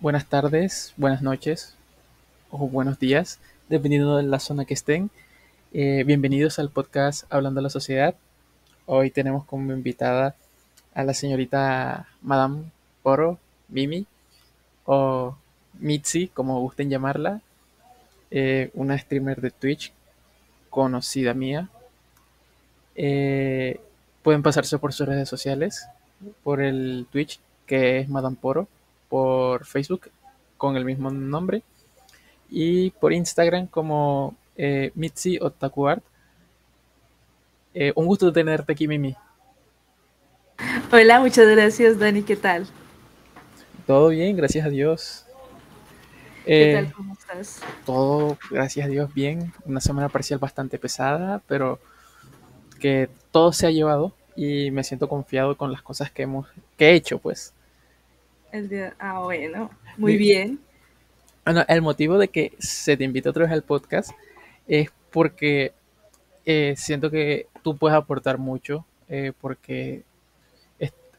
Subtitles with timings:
[0.00, 1.74] buenas tardes, buenas noches
[2.50, 5.10] o buenos días, dependiendo de la zona que estén.
[5.74, 8.14] Eh, bienvenidos al podcast Hablando a la Sociedad.
[8.86, 10.36] Hoy tenemos como invitada
[10.94, 12.64] a la señorita Madame
[13.02, 14.06] Poro, Mimi,
[14.86, 15.36] o
[15.74, 17.42] Mitzi, como gusten llamarla,
[18.30, 19.92] eh, una streamer de Twitch
[20.70, 21.68] conocida mía.
[22.94, 23.80] Eh,
[24.22, 25.86] pueden pasarse por sus redes sociales,
[26.42, 28.66] por el Twitch, que es Madame Poro,
[29.10, 30.10] por Facebook
[30.56, 31.62] con el mismo nombre,
[32.48, 36.02] y por Instagram como eh, Mitzi Otaku Art.
[37.74, 39.14] Eh, un gusto tenerte aquí, Mimi.
[40.92, 42.22] Hola, muchas gracias, Dani.
[42.22, 42.66] ¿Qué tal?
[43.86, 45.26] Todo bien, gracias a Dios.
[46.44, 46.92] ¿Qué tal?
[46.92, 47.60] ¿Cómo estás?
[47.86, 49.52] Todo, gracias a Dios, bien.
[49.64, 51.78] Una semana parcial bastante pesada, pero
[52.80, 56.90] que todo se ha llevado y me siento confiado con las cosas que hemos que
[56.90, 57.52] he hecho, pues.
[58.52, 60.60] El día, ah, bueno, muy bien.
[61.44, 64.10] Bueno, el motivo de que se te invite otra vez al podcast
[64.66, 65.72] es porque
[66.44, 70.04] eh, siento que tú puedes aportar mucho, eh, porque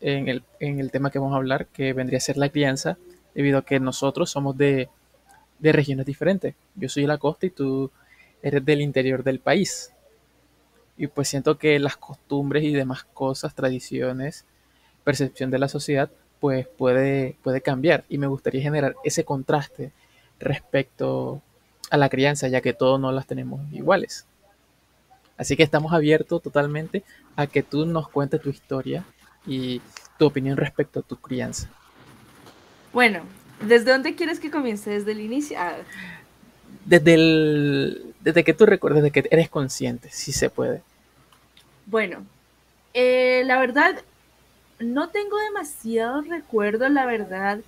[0.02, 2.97] en el, en el tema que vamos a hablar, que vendría a ser la crianza,
[3.34, 4.89] debido a que nosotros somos de,
[5.59, 6.56] de regiones diferentes.
[6.75, 7.91] Yo soy de la costa y tú
[8.41, 9.94] eres del interior del país.
[10.97, 14.45] Y pues siento que las costumbres y demás cosas, tradiciones,
[15.03, 16.09] percepción de la sociedad,
[16.42, 18.03] pues puede, puede cambiar.
[18.09, 19.92] Y me gustaría generar ese contraste
[20.39, 21.42] respecto
[21.92, 24.25] a la crianza, ya que todos no las tenemos iguales.
[25.38, 27.03] Así que estamos abiertos totalmente
[27.36, 29.06] a que tú nos cuentes tu historia
[29.45, 29.81] y
[30.17, 31.69] tu opinión respecto a tu crianza.
[32.92, 33.22] Bueno,
[33.59, 34.89] ¿desde dónde quieres que comience?
[34.89, 35.58] ¿Desde el inicio?
[35.59, 35.78] Ah,
[36.86, 40.81] Desde, el, desde que tú recuerdes, desde que eres consciente, si se puede.
[41.86, 42.25] Bueno,
[42.94, 44.03] eh, la verdad,
[44.82, 47.62] no tengo demasiado recuerdo, la verdad.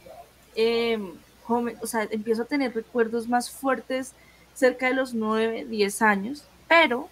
[1.42, 4.14] Joven- o sea, empiezo a tener recuerdos más fuertes
[4.54, 7.10] cerca de los 9, 10 años, pero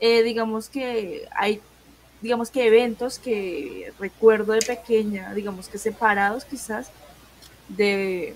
[0.00, 1.62] eh, digamos que hay,
[2.20, 6.92] digamos que eventos que recuerdo de pequeña, digamos que separados quizás,
[7.68, 8.34] de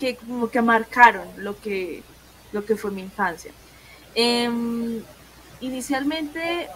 [0.00, 2.04] que como que marcaron lo que,
[2.52, 3.52] lo que fue mi infancia.
[4.14, 5.02] Em,
[5.60, 6.68] inicialmente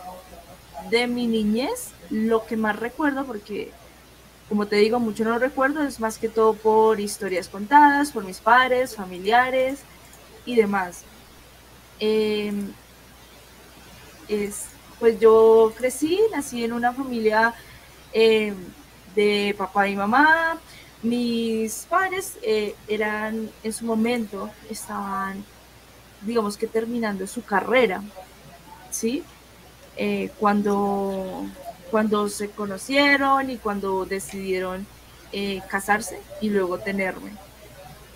[0.91, 3.73] de mi niñez, lo que más recuerdo, porque
[4.49, 8.39] como te digo, mucho no recuerdo, es más que todo por historias contadas, por mis
[8.39, 9.81] padres, familiares
[10.45, 11.03] y demás.
[11.99, 12.73] Em,
[14.29, 14.67] es,
[15.01, 17.55] pues yo crecí, nací en una familia
[18.13, 18.55] em,
[19.15, 20.59] de papá y mamá.
[21.03, 25.45] Mis padres eh, eran, en su momento, estaban,
[26.23, 28.03] digamos que terminando su carrera,
[28.91, 29.25] ¿sí?
[29.97, 31.47] Eh, cuando,
[31.91, 34.87] cuando se conocieron y cuando decidieron
[35.33, 37.33] eh, casarse y luego tenerme.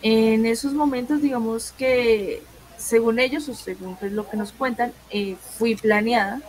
[0.03, 2.43] En esos momentos, digamos que
[2.79, 6.41] según ellos o según pues, lo que nos cuentan, eh, fui planeada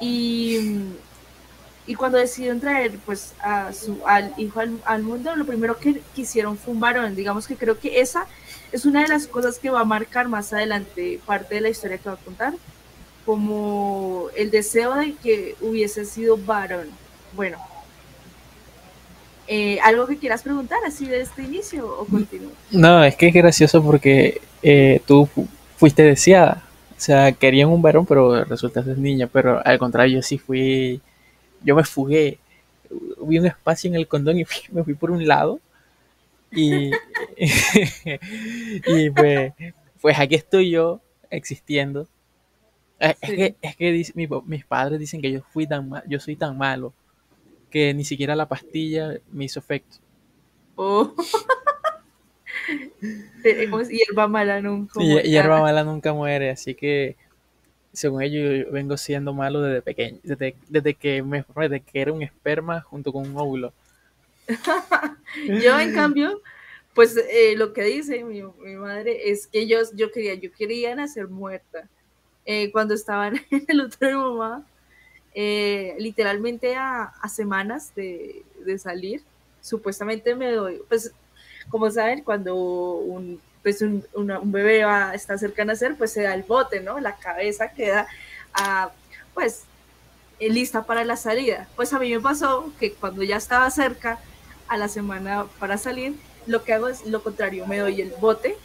[0.00, 0.86] y,
[1.86, 6.00] y cuando decidieron traer pues a su, al hijo al, al mundo, lo primero que
[6.14, 7.14] quisieron fue un varón.
[7.14, 8.26] Digamos que creo que esa
[8.72, 11.98] es una de las cosas que va a marcar más adelante parte de la historia
[11.98, 12.54] que va a contar,
[13.24, 16.88] como el deseo de que hubiese sido varón.
[17.34, 17.58] Bueno,
[19.46, 22.50] eh, ¿algo que quieras preguntar así de este inicio o continúo?
[22.70, 26.62] No, es que es gracioso porque eh, tú fu- fuiste deseada.
[26.96, 29.28] O sea, querían un varón, pero resultaste niña.
[29.30, 31.00] Pero al contrario, yo sí fui.
[31.62, 32.38] Yo me fugué.
[33.26, 35.60] Vi un espacio en el condón y fui- me fui por un lado.
[36.52, 36.90] Y,
[38.86, 39.52] y pues,
[40.00, 42.06] pues aquí estoy yo existiendo.
[42.98, 46.20] Es, que, es que dice- mi mis padres dicen que yo fui tan ma- yo
[46.20, 46.92] soy tan malo
[47.70, 49.96] que ni siquiera la pastilla me hizo efecto.
[50.76, 51.12] Oh.
[53.90, 55.28] Hierba mala nunca muere.
[55.28, 57.16] hierba mala nunca muere, así que
[57.92, 62.12] según ellos yo vengo siendo malo desde pequeño, desde, desde que me desde que era
[62.12, 63.72] un esperma junto con un óvulo.
[65.62, 66.40] Yo, en cambio,
[66.94, 70.94] pues eh, lo que dice mi, mi madre es que yo, yo quería, yo quería
[70.94, 71.88] nacer muerta.
[72.46, 74.66] Eh, cuando estaba en el otro de mamá,
[75.34, 79.22] eh, literalmente a, a semanas de, de salir,
[79.60, 81.12] supuestamente me doy, pues
[81.70, 86.12] como saben, cuando un, pues un, una- un bebé va, está cerca de nacer, pues
[86.12, 87.00] se da el bote, ¿no?
[87.00, 88.06] La cabeza queda,
[88.54, 88.92] ah,
[89.34, 89.64] pues,
[90.38, 91.68] eh, lista para la salida.
[91.76, 94.18] Pues a mí me pasó que cuando ya estaba cerca
[94.68, 96.16] a la semana para salir,
[96.46, 98.56] lo que hago es lo contrario, me doy el bote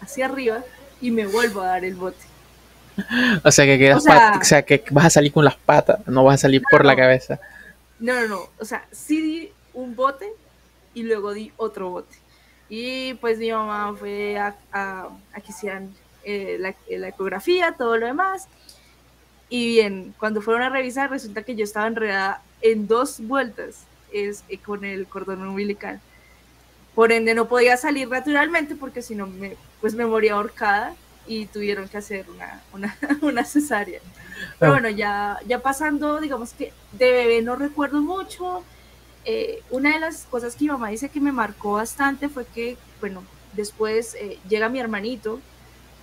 [0.00, 0.64] hacia arriba
[1.00, 2.29] y me vuelvo a dar el bote.
[3.44, 6.06] O sea que quedas O sea- o sea que vas a salir con las patas,
[6.06, 6.98] no vas a salir por la no.
[6.98, 7.40] cabeza.
[7.98, 10.32] No, no, no, o sea, sí di un bote,
[10.94, 12.16] y luego di otro bote.
[12.68, 15.08] Y pues mi mamá fue a, a,
[15.44, 15.92] que hicieran
[16.24, 18.46] eh, la, la, ecografía, todo lo demás.
[19.48, 24.44] Y bien, cuando fueron a revisar, resulta que yo estaba enredada en dos vueltas es,
[24.48, 26.00] eh, con el cordón umbilical.
[26.94, 30.94] Por ende, no podía salir naturalmente porque si no, me, pues me moría ahorcada
[31.30, 34.00] y tuvieron que hacer una, una, una cesárea.
[34.58, 38.64] Pero bueno, ya, ya pasando, digamos que de bebé no recuerdo mucho.
[39.24, 42.76] Eh, una de las cosas que mi mamá dice que me marcó bastante fue que,
[43.00, 43.22] bueno,
[43.52, 45.40] después eh, llega mi hermanito.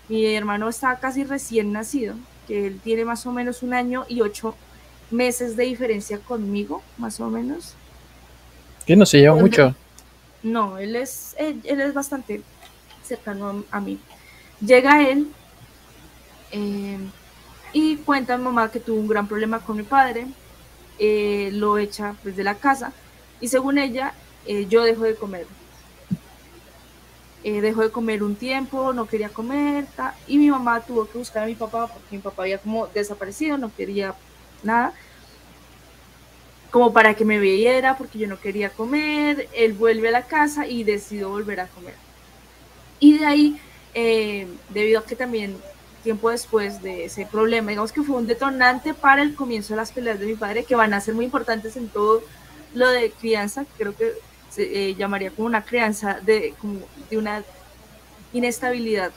[0.08, 2.16] Mi hermano está casi recién nacido,
[2.48, 4.56] que él tiene más o menos un año y ocho
[5.12, 7.74] meses de diferencia conmigo, más o menos.
[8.86, 9.76] Que no se lleva mucho.
[10.42, 12.42] No, él es, él, es bastante
[13.04, 14.00] cercano a, mí.
[14.60, 15.32] Llega él
[16.52, 16.98] eh,
[17.74, 20.28] y cuenta a mi mamá que tuvo un gran problema con mi padre,
[21.00, 22.92] eh, lo echa pues, la casa
[23.40, 24.14] y según ella,
[24.46, 25.46] eh, yo dejo de comer.
[27.44, 29.86] dejó de comer un tiempo, no quería comer,
[30.28, 33.58] y mi mamá tuvo que buscar a mi papá porque mi papá había como desaparecido,
[33.58, 34.16] no quería
[34.64, 34.94] nada
[36.72, 40.68] como para que me viera porque yo no quería comer, él vuelve a la casa
[40.68, 41.96] y decidió volver a comer.
[43.00, 43.62] Y de ahí,
[44.00, 45.58] eh, debido a que también
[46.04, 49.92] tiempo después de ese problema, digamos que fue un detonante para el comienzo de las
[49.92, 52.22] peleas de mi padre, que van a ser muy importantes en todo
[52.76, 54.14] lo de crianza, creo que
[54.52, 57.42] se eh, llamaría como una crianza de, como de una
[58.34, 59.10] inestabilidad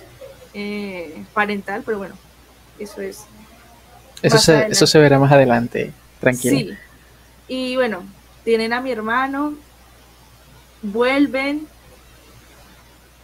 [0.55, 2.15] eh, parental, pero bueno,
[2.79, 3.27] eso es.
[4.23, 6.57] Eso se, eso se verá más adelante, tranquilo.
[6.57, 6.77] Sí,
[7.49, 8.03] y bueno,
[8.45, 9.53] tienen a mi hermano,
[10.81, 11.69] vuelven.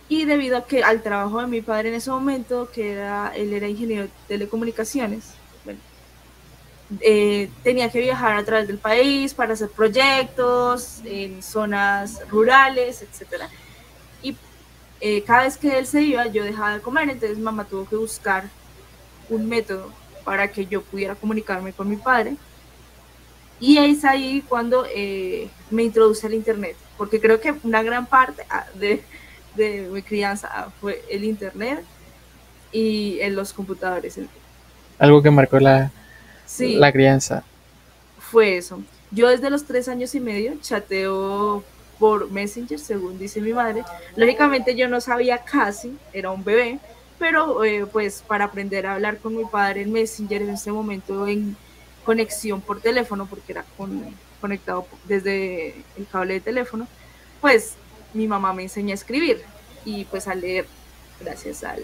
[0.08, 3.52] Y debido a que al trabajo de mi padre en ese momento, que era, él
[3.52, 5.80] era ingeniero de telecomunicaciones, bueno,
[7.00, 13.44] eh, tenía que viajar a través del país para hacer proyectos en zonas rurales, etc.
[14.22, 14.36] Y
[15.00, 17.96] eh, cada vez que él se iba, yo dejaba de comer, entonces mamá tuvo que
[17.96, 18.48] buscar
[19.28, 19.90] un método
[20.24, 22.36] para que yo pudiera comunicarme con mi padre.
[23.58, 28.44] Y es ahí cuando eh, me introduce al Internet, porque creo que una gran parte
[28.50, 29.02] ah, de,
[29.56, 31.84] de mi crianza fue el Internet
[32.72, 34.18] y en los computadores.
[34.98, 35.90] Algo que marcó la,
[36.58, 37.44] la crianza.
[38.18, 38.82] Fue eso.
[39.10, 41.64] Yo desde los tres años y medio chateo
[41.98, 43.84] por Messenger, según dice mi madre.
[44.16, 46.78] Lógicamente yo no sabía casi, era un bebé,
[47.18, 51.26] pero eh, pues para aprender a hablar con mi padre en Messenger en ese momento
[51.26, 51.56] en
[52.04, 54.02] conexión por teléfono, porque era con,
[54.40, 56.86] conectado desde el cable de teléfono,
[57.40, 57.74] pues
[58.14, 59.42] mi mamá me enseñó a escribir
[59.84, 60.66] y pues a leer
[61.20, 61.82] gracias al,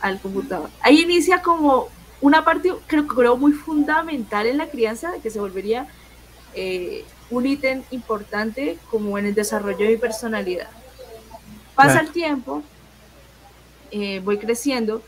[0.00, 0.70] al computador.
[0.80, 1.88] Ahí inicia como
[2.20, 5.86] una parte, creo, creo muy fundamental en la crianza, que se volvería
[6.54, 10.68] eh, un ítem importante como en el desarrollo de mi personalidad.
[11.74, 12.62] Pasa el tiempo,
[13.90, 15.02] eh, voy creciendo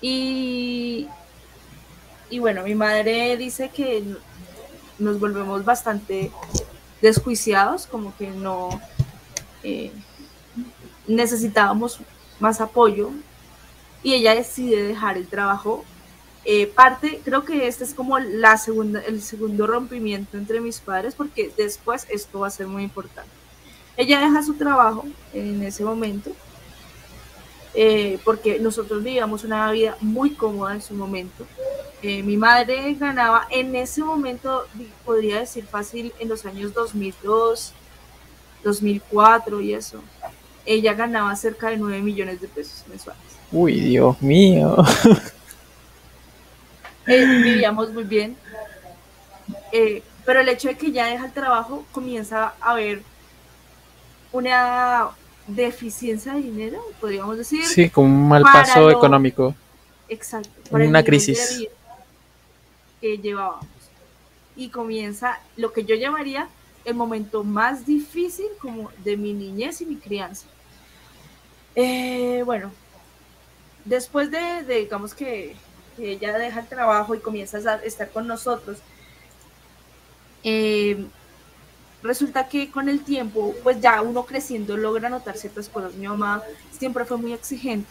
[0.00, 1.08] y
[2.32, 4.02] y bueno, mi madre dice que
[4.98, 6.30] nos volvemos bastante
[7.02, 8.80] desjuiciados, como que no
[9.62, 9.92] eh,
[11.06, 12.00] necesitábamos
[12.40, 13.10] más apoyo
[14.02, 15.84] y ella decide dejar el trabajo.
[16.44, 21.14] Eh, parte, creo que este es como la segunda, el segundo rompimiento entre mis padres,
[21.14, 23.30] porque después esto va a ser muy importante.
[23.96, 26.32] Ella deja su trabajo en ese momento,
[27.74, 31.46] eh, porque nosotros vivíamos una vida muy cómoda en su momento.
[32.02, 34.66] Mi madre ganaba en ese momento,
[35.04, 37.72] podría decir fácil, en los años 2002,
[38.62, 40.02] 2004 y eso.
[40.64, 43.22] Ella ganaba cerca de 9 millones de pesos mensuales.
[43.50, 44.76] Uy, Dios mío.
[47.04, 48.36] Eh, vivíamos muy bien.
[49.72, 53.02] Eh, pero el hecho de que ya deja el trabajo, comienza a haber
[54.30, 55.08] una
[55.46, 57.64] deficiencia de dinero, podríamos decir.
[57.66, 59.54] Sí, como un mal paso económico.
[60.08, 60.50] Exacto.
[60.70, 61.66] Una crisis
[63.00, 63.66] que llevábamos.
[64.54, 66.48] Y comienza lo que yo llamaría
[66.84, 70.46] el momento más difícil como de mi niñez y mi crianza.
[71.74, 72.70] Eh, bueno,
[73.84, 75.56] después de, digamos que,
[75.98, 78.78] ella deja el trabajo y comienza a estar con nosotros,
[80.42, 81.06] eh,
[82.02, 85.94] resulta que con el tiempo, pues ya uno creciendo logra notar ciertas cosas.
[85.94, 86.42] Mi mamá
[86.76, 87.88] siempre fue muy exigente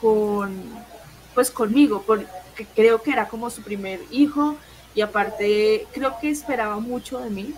[0.00, 0.62] con,
[1.34, 2.26] pues conmigo, porque
[2.74, 4.56] creo que era como su primer hijo
[4.94, 7.54] y aparte creo que esperaba mucho de mí.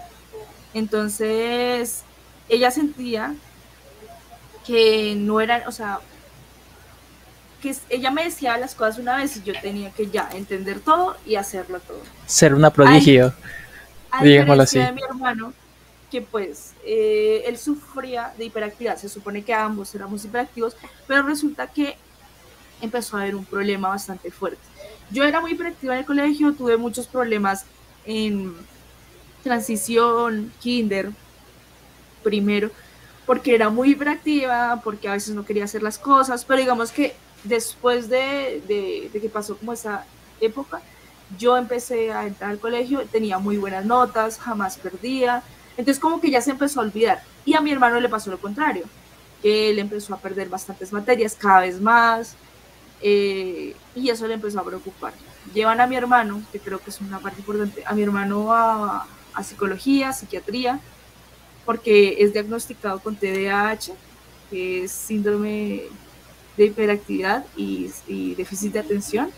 [0.74, 2.02] Entonces,
[2.48, 3.34] ella sentía
[4.66, 6.00] que no era, o sea,
[7.60, 11.16] que ella me decía las cosas una vez y yo tenía que ya entender todo
[11.26, 12.00] y hacerlo todo.
[12.26, 13.34] Ser una prodigio,
[14.22, 14.78] digámoslo así.
[14.78, 15.52] De mi hermano,
[16.10, 21.66] que pues eh, él sufría de hiperactividad, se supone que ambos éramos hiperactivos, pero resulta
[21.66, 21.96] que
[22.80, 24.62] empezó a haber un problema bastante fuerte.
[25.10, 27.64] Yo era muy hiperactiva en el colegio, tuve muchos problemas
[28.06, 28.54] en
[29.42, 31.10] transición, kinder,
[32.22, 32.70] primero,
[33.26, 37.14] porque era muy hiperactiva, porque a veces no quería hacer las cosas, pero digamos que
[37.44, 40.04] después de, de, que pasó como esa
[40.40, 40.80] época,
[41.38, 45.42] yo empecé a entrar al colegio, tenía muy buenas notas, jamás perdía,
[45.76, 47.22] entonces como que ya se empezó a olvidar.
[47.44, 48.84] Y a mi hermano le pasó lo contrario,
[49.40, 52.34] que él empezó a perder bastantes materias cada vez más,
[53.00, 55.12] eh, y eso le empezó a preocupar.
[55.54, 59.06] Llevan a mi hermano, que creo que es una parte importante, a mi hermano a,
[59.34, 60.80] a psicología, psiquiatría,
[61.64, 63.92] porque es diagnosticado con TDAH,
[64.50, 65.84] que es síndrome
[66.56, 67.90] de hiperactividad y,
[68.34, 69.30] déficit de atención.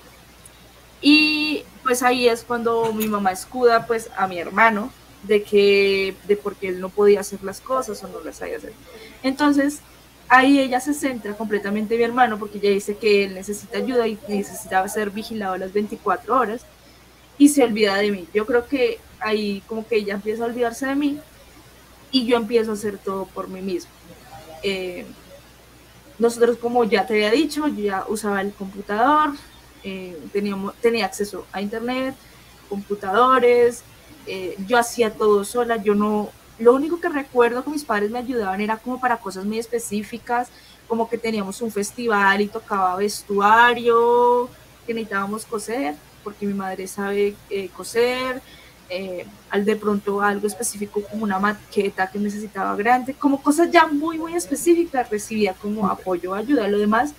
[1.01, 4.93] Y pues ahí es cuando mi mamá escuda pues a mi hermano
[5.25, 8.73] de que de porque él no podía hacer las cosas o no las sabía hacer.
[9.23, 9.81] Entonces,
[10.29, 14.07] ahí ella se centra completamente en mi hermano porque ella dice que él necesita ayuda
[14.09, 16.65] y necesitaba ser vigilado las 24 horas
[17.43, 18.29] y se olvida de mí.
[18.33, 21.19] Yo creo que ahí como que ella empieza a olvidarse de mí
[22.13, 23.91] y yo empiezo a hacer todo por mí mismo.
[24.63, 25.05] Eh,
[26.21, 29.31] nosotros, como ya te había dicho, yo ya usaba el computador,
[29.83, 32.15] eh, teníamos, tenía acceso a internet,
[32.69, 33.83] computadores,
[34.29, 36.31] eh, yo hacía todo sola, yo no,
[36.61, 40.49] lo único que recuerdo que mis padres me ayudaban era como para cosas muy específicas,
[40.87, 44.49] como que teníamos un festival y tocaba vestuario,
[44.87, 47.35] que necesitábamos coser, porque mi madre sabe
[47.77, 48.41] coser,
[48.95, 53.87] eh, al de pronto algo específico como una maqueta que necesitaba grande, como cosas ya
[53.87, 56.69] muy, muy específicas, recibía como apoyo, ayuda.
[56.69, 57.15] Lo demás,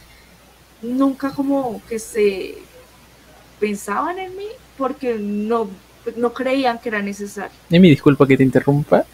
[0.83, 2.59] nunca como que se
[3.59, 4.45] pensaban en mí
[4.77, 5.67] porque no,
[6.15, 7.57] no creían que era necesario.
[7.71, 9.05] Y mi disculpa que te interrumpa.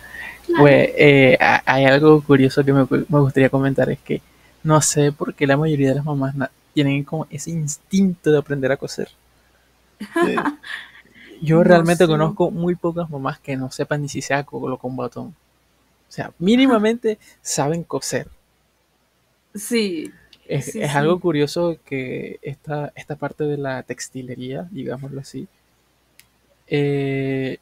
[0.57, 4.21] Pues eh, hay algo curioso que me, me, gustaría comentar, es que
[4.63, 6.35] no sé por qué la mayoría de las mamás
[6.73, 9.09] tienen como ese instinto de aprender a coser.
[11.41, 15.27] Yo realmente conozco muy pocas mamás que no sepan ni si se colo con botón.
[15.27, 18.27] O sea, mínimamente saben coser.
[19.53, 20.11] Sí.
[20.47, 25.47] Es, algo curioso que esta, esta parte de la textilería, digámoslo así,
[26.65, 27.59] eh,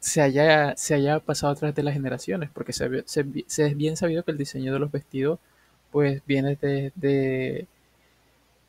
[0.00, 4.22] se, haya, se haya pasado a través de las generaciones, porque se, es bien sabido
[4.22, 5.38] que el diseño de los vestidos
[5.90, 7.66] pues viene desde de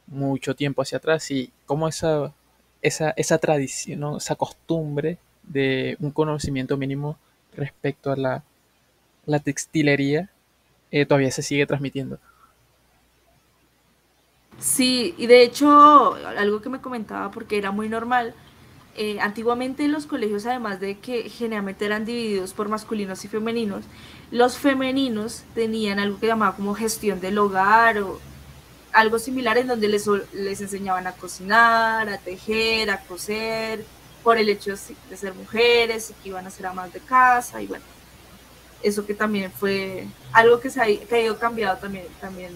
[0.07, 2.33] mucho tiempo hacia atrás y como esa
[2.81, 7.17] esa, esa tradición, esa costumbre de un conocimiento mínimo
[7.55, 8.43] respecto a la,
[9.25, 10.29] la textilería
[10.91, 12.19] eh, todavía se sigue transmitiendo.
[14.59, 18.33] Sí, y de hecho, algo que me comentaba, porque era muy normal,
[18.97, 23.85] eh, antiguamente en los colegios, además de que generalmente eran divididos por masculinos y femeninos,
[24.31, 28.19] los femeninos tenían algo que llamaba como gestión del hogar o
[28.93, 33.83] algo similar en donde les, les enseñaban a cocinar, a tejer, a coser,
[34.23, 37.67] por el hecho de ser mujeres y que iban a ser amas de casa y
[37.67, 37.85] bueno,
[38.83, 42.51] eso que también fue algo que se ha, ido cambiado también, también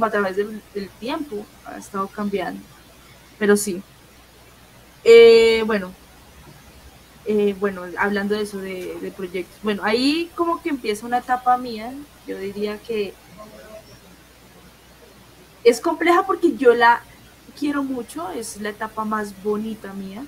[0.00, 0.60] a través del,
[1.00, 2.62] tiempo ha estado cambiando,
[3.38, 3.82] pero sí.
[5.04, 5.92] Eh, bueno,
[7.24, 11.56] eh, bueno, hablando de eso, de, de proyectos, bueno, ahí como que empieza una etapa
[11.58, 11.92] mía,
[12.26, 13.14] yo diría que
[15.64, 17.02] es compleja porque yo la
[17.58, 20.24] quiero mucho, es la etapa más bonita mía,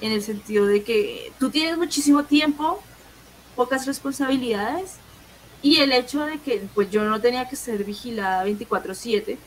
[0.00, 2.82] en el sentido de que tú tienes muchísimo tiempo,
[3.54, 4.94] pocas responsabilidades,
[5.60, 9.38] y el hecho de que pues yo no tenía que ser vigilada 24/7,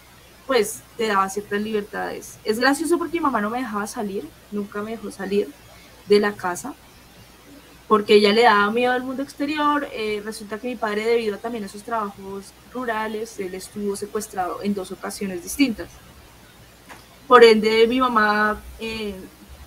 [0.47, 2.37] pues te daba ciertas libertades.
[2.43, 5.49] Es gracioso porque mi mamá no me dejaba salir, nunca me dejó salir
[6.07, 6.73] de la casa,
[7.87, 9.87] porque ella le daba miedo al mundo exterior.
[9.93, 14.73] Eh, resulta que mi padre, debido también a esos trabajos rurales, él estuvo secuestrado en
[14.73, 15.89] dos ocasiones distintas.
[17.27, 19.15] Por ende, mi mamá, eh,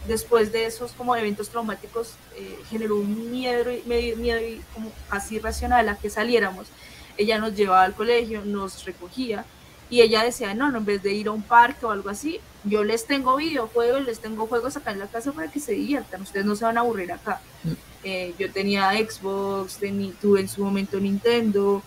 [0.06, 5.96] después de esos como eventos traumáticos, eh, generó un miedo, miedo como casi irracional a
[5.96, 6.68] que saliéramos.
[7.16, 9.44] Ella nos llevaba al colegio, nos recogía
[9.90, 12.40] y ella decía, no, no, en vez de ir a un parque o algo así,
[12.64, 16.22] yo les tengo videojuegos, les tengo juegos acá en la casa para que se diviertan,
[16.22, 17.40] ustedes no se van a aburrir acá.
[17.64, 17.72] Mm.
[18.10, 19.78] Eh, yo tenía Xbox,
[20.18, 21.82] tuve en su momento Nintendo,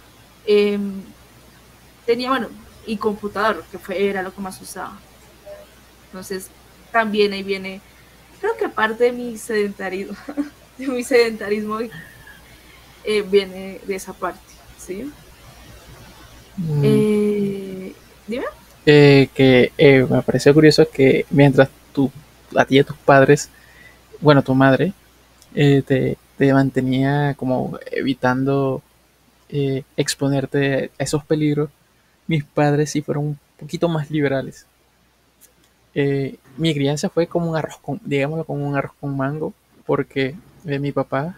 [0.46, 1.02] em,
[2.06, 2.50] tenía, bueno,
[2.86, 5.00] y computador, que fue, era lo que más usaba.
[6.06, 6.52] Entonces,
[6.92, 7.82] también ahí viene,
[8.40, 10.16] creo que parte de mi sedentarismo,
[10.78, 11.80] de mi sedentarismo
[13.04, 15.12] eh, viene de esa parte, ¿sí?
[16.56, 16.82] Mm.
[16.84, 17.96] Eh,
[18.28, 18.46] dime.
[18.86, 19.72] que
[20.08, 22.12] me pareció curioso que mientras tú,
[22.56, 23.50] a ti y a tus padres,
[24.20, 24.94] bueno, tu madre,
[25.56, 28.82] eh, te, te mantenía como evitando
[29.54, 31.70] eh, exponerte a esos peligros,
[32.26, 34.66] mis padres sí fueron un poquito más liberales.
[35.94, 39.54] Eh, mi crianza fue como un arroz con, digámoslo, como un arroz con mango,
[39.86, 41.38] porque eh, mi papá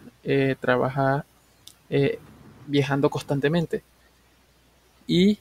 [0.61, 1.25] trabaja
[2.65, 3.83] viajando constantemente
[5.05, 5.37] y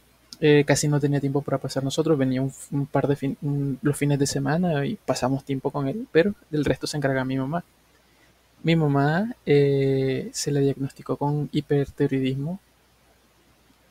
[0.67, 3.37] casi no tenía tiempo para pasar nosotros, venía un, par de
[3.81, 7.37] los fines de semana y pasamos tiempo con él, pero del resto se encarga mi
[7.39, 7.63] mamá.
[8.63, 12.61] Mi mamá eh, se le diagnosticó con hipertiroidismo.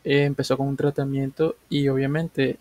[0.04, 2.58] Eh, empezó con un tratamiento y obviamente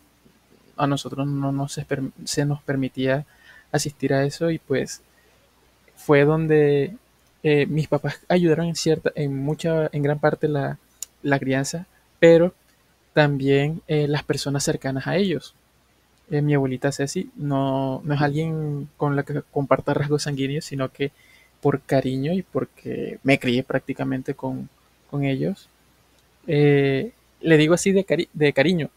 [0.77, 3.27] a nosotros no se, nos permitía
[3.73, 5.03] asistir a eso y pues
[5.95, 6.97] fue donde
[7.43, 10.79] eh, mis papás ayudaron en cierta, en mucha, en gran parte la,
[11.39, 11.87] crianza,
[12.19, 12.55] pero
[13.15, 15.55] también las personas cercanas a ellos.
[16.29, 21.13] mi abuelita Ceci no, no es alguien con la que comparta rasgos sanguíneos, sino que
[21.61, 24.69] por cariño y porque me crié prácticamente con,
[25.23, 25.69] ellos,
[26.47, 28.91] eh, le digo así de, de cariño,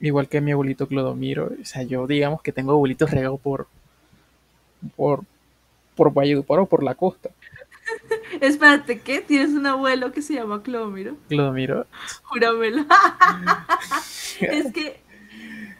[0.00, 1.52] igual que mi abuelito Clodomiro.
[1.60, 3.68] O sea, yo digamos que tengo abuelitos regados por,
[4.96, 5.24] por,
[5.94, 7.30] por Valledupar o por la costa.
[8.40, 9.20] Espérate, ¿qué?
[9.20, 11.16] ¿Tienes un abuelo que se llama Clodomiro?
[11.28, 11.86] Clodomiro.
[12.22, 12.86] Júramelo.
[14.40, 15.00] es que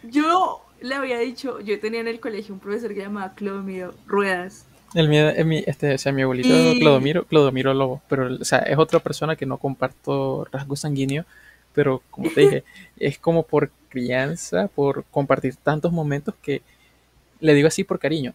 [0.03, 3.93] yo le había dicho, yo tenía en el colegio un profesor que se llamaba Clodomiro
[4.05, 4.65] Ruedas.
[4.93, 8.77] El mío, mi, este, o sea, mi abuelito Clodomiro, Clodomiro Lobo, pero o sea, es
[8.77, 11.25] otra persona que no comparto rasgo sanguíneo,
[11.73, 12.63] pero como te dije,
[12.97, 16.61] es como por crianza, por compartir tantos momentos que
[17.39, 18.33] le digo así por cariño.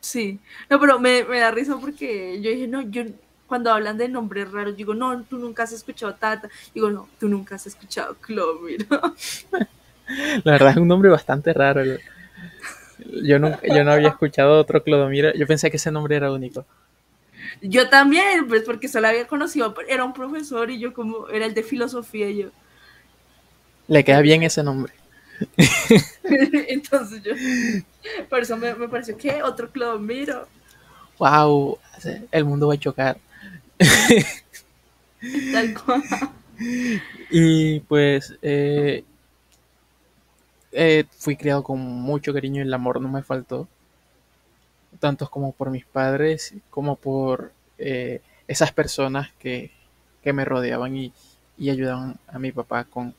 [0.00, 0.38] Sí,
[0.68, 3.02] no, pero me, da risa porque yo dije, no, yo
[3.46, 7.28] cuando hablan de nombres raros, digo, no, tú nunca has escuchado Tata, digo, no, tú
[7.28, 8.86] nunca has escuchado Clodomiro.
[10.44, 11.82] La verdad es un nombre bastante raro.
[13.22, 15.32] Yo no, yo no había escuchado otro Clodomiro.
[15.34, 16.64] Yo pensé que ese nombre era único.
[17.62, 21.54] Yo también, pues porque solo había conocido, era un profesor y yo como era el
[21.54, 22.48] de filosofía y yo.
[23.88, 24.92] Le queda bien ese nombre.
[26.22, 27.32] Entonces yo,
[28.28, 30.46] por eso me, pareció que otro Clodomiro.
[31.18, 31.78] Wow,
[32.30, 33.18] el mundo va a chocar.
[35.52, 36.02] Tal cual.
[37.30, 39.04] Y pues eh,
[40.72, 43.66] eh, fui criado con mucho cariño y el amor no me faltó,
[45.00, 49.72] tanto como por mis padres como por eh, esas personas que,
[50.24, 51.12] me rodeaban y,
[51.58, 53.14] ayudaban a mi papá con,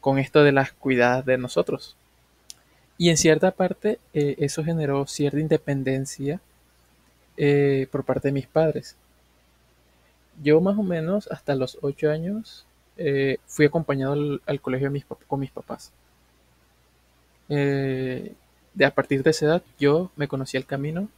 [0.00, 1.96] con esto de las cuidadas de nosotros.
[2.98, 6.40] Y en cierta parte eh, eso generó cierta independencia
[7.92, 8.96] por parte de mis padres.
[10.42, 12.66] Yo más o menos hasta los ocho años
[13.46, 14.90] fui acompañado al, colegio
[15.26, 15.92] con mis papás.
[17.48, 18.34] Eh,
[18.74, 21.08] de a partir de esa edad yo me conocía el camino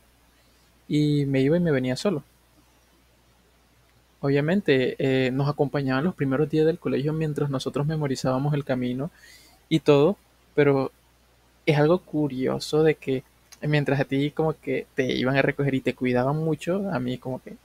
[0.86, 2.22] y me iba y me venía solo.
[4.20, 9.10] Obviamente eh, nos acompañaban los primeros días del colegio mientras nosotros memorizábamos el camino
[9.68, 10.16] y todo,
[10.54, 10.90] pero
[11.66, 13.22] es algo curioso de que
[13.62, 17.18] mientras a ti como que te iban a recoger y te cuidaban mucho, a mí
[17.18, 17.56] como que,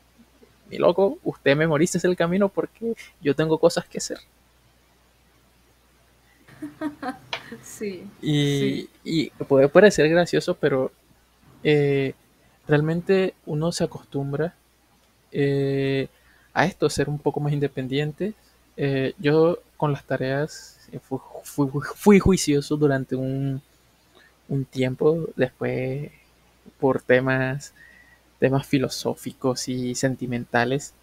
[0.69, 4.19] mi loco, usted memorice el camino porque yo tengo cosas que hacer.
[7.61, 8.07] Sí.
[8.21, 10.91] Y, puede parecer gracioso, pero
[11.63, 12.13] eh,
[12.67, 14.55] realmente uno se acostumbra
[15.31, 16.07] eh,
[16.53, 18.33] a esto, ser un poco más independiente.
[18.77, 23.61] Eh, yo con las tareas fui, juicioso durante un,
[24.47, 26.11] un, tiempo, después
[26.79, 27.73] por temas,
[28.39, 30.93] temas filosóficos y sentimentales,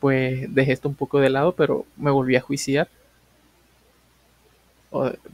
[0.00, 2.88] pues dejé esto un poco de lado, pero me volví a juiciar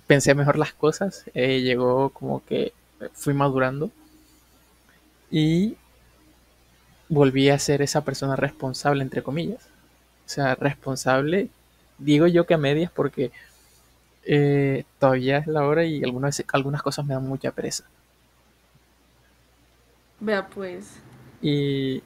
[0.07, 2.73] pensé mejor las cosas, eh, llegó como que
[3.12, 3.90] fui madurando
[5.31, 5.77] y
[7.09, 9.68] volví a ser esa persona responsable, entre comillas.
[10.27, 11.49] O sea, responsable,
[11.99, 13.33] digo yo que a medias porque
[14.25, 17.85] eh, todavía es la hora y algunas, algunas cosas me dan mucha pereza.
[20.20, 20.96] Vea pues.
[21.42, 22.03] Y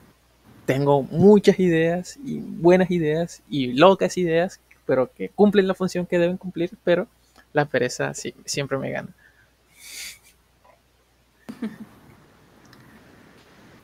[0.65, 6.19] tengo muchas ideas y buenas ideas y locas ideas, pero que cumplen la función que
[6.19, 7.07] deben cumplir, pero
[7.55, 9.15] la pereza sí, siempre me gana.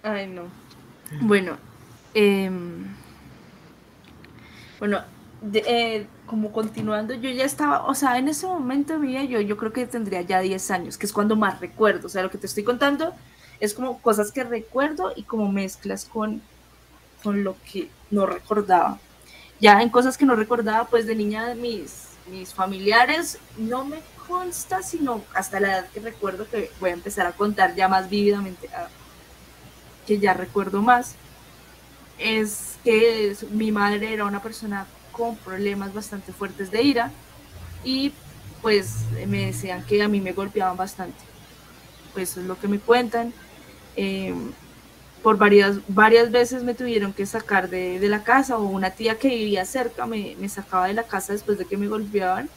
[0.03, 0.45] Ay, no.
[1.23, 1.57] Bueno,
[2.15, 2.87] em,
[4.79, 5.03] bueno,
[5.53, 9.73] eh, como continuando, yo ya estaba, o sea, en ese momento de yo, yo creo
[9.73, 12.07] que tendría ya 10 años, que es cuando más recuerdo.
[12.07, 13.13] O sea, lo que te estoy contando
[13.59, 16.41] es como cosas que recuerdo y como mezclas con,
[17.23, 18.99] con lo que no recordaba.
[19.61, 24.83] Ya en cosas que no recordaba, pues de niña mis mis familiares no me consta,
[24.83, 28.69] sino hasta la edad que recuerdo que voy a empezar a contar ya más vívidamente,
[30.07, 31.17] que ya recuerdo más.
[32.19, 37.11] es que mi madre era una persona con problemas bastante fuertes de ira
[37.83, 38.13] y
[38.63, 41.19] pues me decían que a mí me golpeaban bastante.
[42.13, 43.33] Pues es lo que me cuentan.
[43.97, 44.53] Em,
[45.23, 49.29] por varias, varias veces me tuvieron que sacar de, la casa o una tía que
[49.29, 52.49] vivía cerca me, me, sacaba de la casa después de que me golpeaban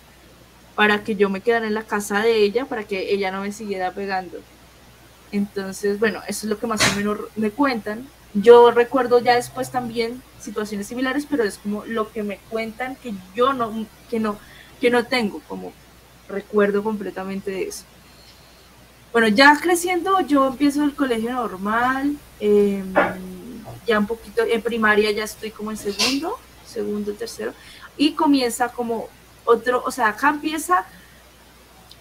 [0.76, 3.52] para que yo me quedara en la casa de ella para que ella no me
[3.52, 4.40] siguiera pegando.
[5.32, 8.08] Entonces, bueno, eso es lo que más o menos me cuentan.
[8.34, 13.14] Yo recuerdo ya después también situaciones similares, pero es como lo que me cuentan que
[13.36, 14.38] yo no, que no,
[14.80, 15.74] que no tengo, como
[16.28, 17.84] recuerdo completamente de eso.
[19.12, 22.94] Bueno, ya creciendo, yo empiezo el colegio normal, em,
[23.88, 27.54] ya un poquito, en primaria ya estoy como en segundo, segundo, tercero,
[27.96, 29.08] y comienza como
[29.46, 30.86] otro, o sea, acá empieza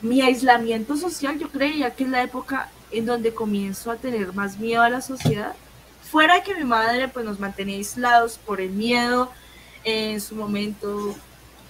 [0.01, 4.59] mi aislamiento social, yo creía que es la época en donde comienzo a tener más
[4.59, 5.55] miedo a la sociedad,
[6.11, 9.31] fuera de que mi madre pues nos mantenía aislados por el miedo
[9.85, 11.15] en su momento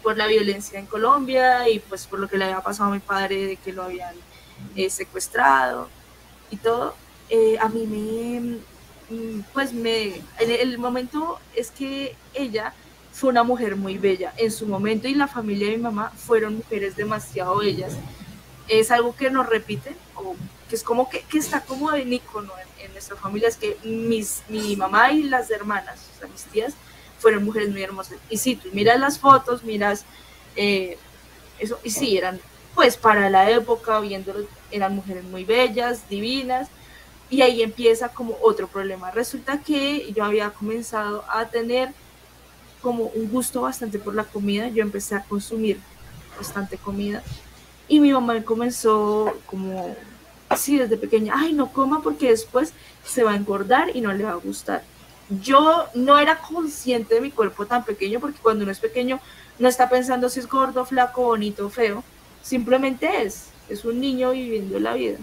[0.02, 3.00] por la violencia en Colombia y pues por lo que le había pasado a mi
[3.00, 4.14] padre de que lo habían
[4.76, 5.88] eh, secuestrado
[6.50, 6.94] y todo,
[7.32, 8.58] eh, a mí me,
[9.08, 12.74] mm, pues me, el, el momento es que ella
[13.10, 16.56] fue una mujer muy bella en su momento y la familia de mi mamá fueron
[16.56, 17.94] mujeres demasiado bellas.
[18.68, 20.36] Es algo que nos repiten, o
[20.68, 23.78] que es como que, que está como de icono en, en, nuestra familia, es que
[23.82, 26.74] mis, mi mamá y las hermanas, mis tías,
[27.18, 28.18] fueron mujeres muy hermosas.
[28.28, 30.04] Y si tú miras las fotos, miras
[30.54, 30.98] eh,
[31.58, 32.38] eso, y sí, eran
[32.74, 36.68] pues para la época, viéndolo, eran mujeres muy bellas, divinas,
[37.32, 39.10] y ahí empieza como otro problema.
[39.10, 41.88] Resulta que yo había comenzado a tener
[42.82, 45.80] como un gusto bastante por la comida, yo empecé a consumir
[46.36, 47.22] bastante comida,
[47.88, 49.96] y mi mamá me comenzó como,
[50.50, 54.24] así desde pequeña, ay, no coma porque después se va a engordar y no le
[54.24, 54.82] va a gustar.
[55.40, 59.20] Yo no era consciente de mi cuerpo tan pequeño, porque cuando uno es pequeño
[59.58, 62.04] no está pensando si es gordo, flaco, bonito, feo,
[62.42, 65.16] simplemente es, es un niño viviendo la vida.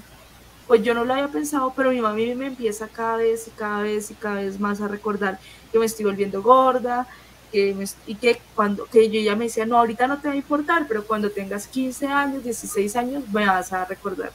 [0.69, 3.81] Pues yo no lo había pensado, pero mi mamá me empieza cada vez y cada
[3.81, 5.39] vez y cada vez más a recordar
[5.71, 7.07] que me estoy volviendo gorda,
[7.51, 10.37] que y que cuando que yo ya me decía, no, ahorita no te va a
[10.37, 14.31] importar, pero cuando tengas 15 años, 16 años, me vas a recordar.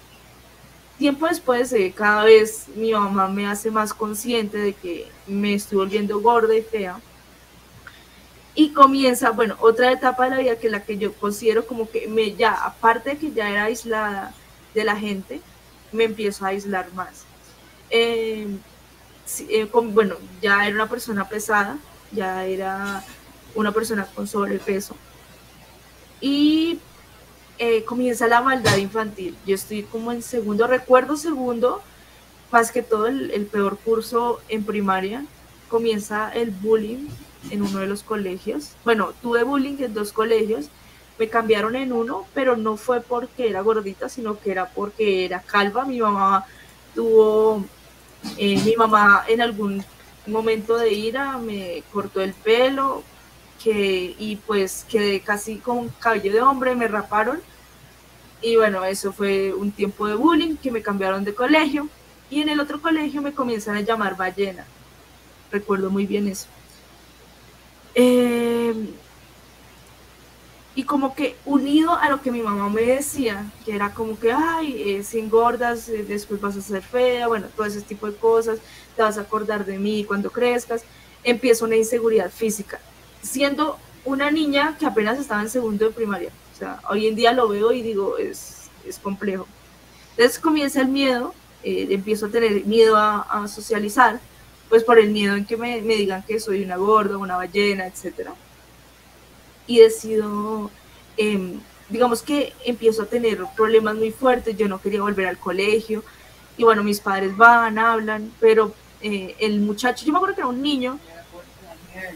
[0.98, 5.78] Tiempo después, eh, cada vez mi mamá me hace más consciente de que me estoy
[5.78, 6.98] volviendo gorda y fea
[8.56, 12.08] y comienza, bueno, otra etapa de la vida que la que yo considero como que
[12.08, 14.34] me ya, aparte de que ya era aislada
[14.74, 15.40] de la gente,
[15.94, 17.24] me empiezo a aislar más.
[17.90, 18.46] Eh,
[19.48, 21.78] eh, bueno, ya era una persona pesada,
[22.12, 23.02] ya era
[23.54, 24.96] una persona con sobrepeso.
[26.20, 26.78] Y
[27.58, 29.36] eh, comienza la maldad infantil.
[29.46, 31.82] Yo estoy como en segundo, recuerdo segundo,
[32.50, 35.24] más que todo el, el peor curso en primaria,
[35.68, 37.08] comienza el bullying
[37.50, 38.72] en uno de los colegios.
[38.84, 40.66] Bueno, tuve bullying en dos colegios,
[41.18, 45.40] me cambiaron en uno, pero no fue porque era gordita, sino que era porque era
[45.40, 45.84] calva.
[45.84, 46.44] Mi mamá
[46.94, 47.64] tuvo,
[48.36, 49.84] eh, mi mamá en algún
[50.26, 53.02] momento de ira me cortó el pelo
[53.62, 57.40] que, y pues quedé casi con cabello de hombre, me raparon.
[58.42, 61.88] Y bueno, eso fue un tiempo de bullying que me cambiaron de colegio.
[62.28, 64.66] Y en el otro colegio me comienzan a llamar ballena.
[65.50, 66.46] Recuerdo muy bien eso.
[67.94, 68.88] Em,
[70.76, 74.32] y como que unido a lo que mi mamá me decía, que era como que,
[74.32, 78.16] ay, eh, si engordas, eh, después vas a ser fea, bueno, todo ese tipo de
[78.16, 78.58] cosas,
[78.96, 80.84] te vas a acordar de mí cuando crezcas,
[81.22, 82.80] empieza una inseguridad física,
[83.22, 86.30] siendo una niña que apenas estaba en segundo de primaria.
[86.54, 89.46] O sea, hoy en día lo veo y digo, es, es complejo.
[90.10, 94.20] Entonces comienza el miedo, eh, empiezo a tener miedo a, a socializar,
[94.68, 97.86] pues por el miedo en que me, me digan que soy una gorda, una ballena,
[97.86, 98.30] etc.
[99.66, 100.70] Y decido,
[101.16, 106.04] eh, digamos que empiezo a tener problemas muy fuertes, yo no quería volver al colegio,
[106.56, 110.48] y bueno, mis padres van, hablan, pero eh, el muchacho, yo me acuerdo que era
[110.48, 110.98] un niño,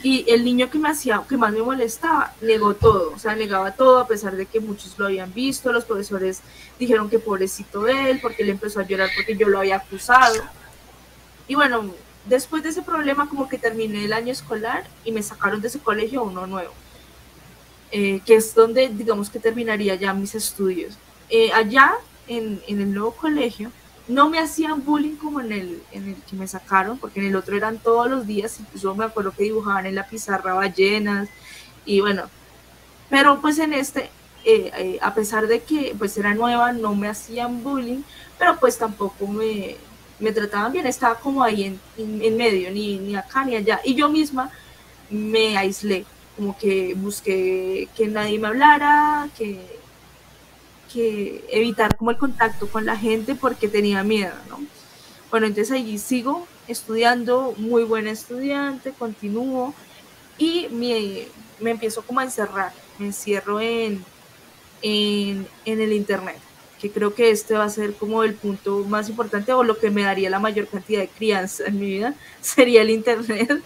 [0.02, 3.72] y el niño que me hacía, que más me molestaba, negó todo, o sea, negaba
[3.72, 6.40] todo a pesar de que muchos lo habían visto, los profesores
[6.78, 10.42] dijeron que pobrecito él, porque él empezó a llorar porque yo lo había acusado.
[11.46, 11.92] Y bueno,
[12.26, 15.78] después de ese problema como que terminé el año escolar y me sacaron de ese
[15.78, 16.72] colegio uno nuevo,
[17.90, 20.94] eh, que es donde digamos que terminaría ya mis estudios.
[21.30, 21.94] Eh, allá
[22.26, 23.70] en, en, el nuevo colegio
[24.06, 27.36] no me hacían bullying como en el, en el que me sacaron, porque en el
[27.36, 31.28] otro eran todos los días, incluso me acuerdo que dibujaban en la pizarra ballenas
[31.84, 32.24] y bueno,
[33.10, 34.10] pero pues en este,
[34.44, 38.02] eh, a pesar de que pues era nueva, no me hacían bullying,
[38.38, 39.76] pero pues tampoco me,
[40.20, 43.80] me trataban bien, estaba como ahí en, en, medio, ni, ni acá ni allá.
[43.84, 44.50] Y yo misma
[45.10, 46.04] me aislé,
[46.38, 49.58] como que busqué que nadie me hablara, que,
[50.92, 54.60] que evitar como el contacto con la gente porque tenía miedo, ¿no?
[55.32, 59.74] Bueno, entonces allí sigo estudiando, muy buena estudiante, continúo
[60.38, 61.26] y me,
[61.58, 64.04] me empiezo como a encerrar, me encierro en,
[64.80, 66.38] en, en el Internet
[66.80, 69.90] que creo que este va a ser como el punto más importante o lo que
[69.90, 73.62] me daría la mayor cantidad de crianza en mi vida, sería el Internet.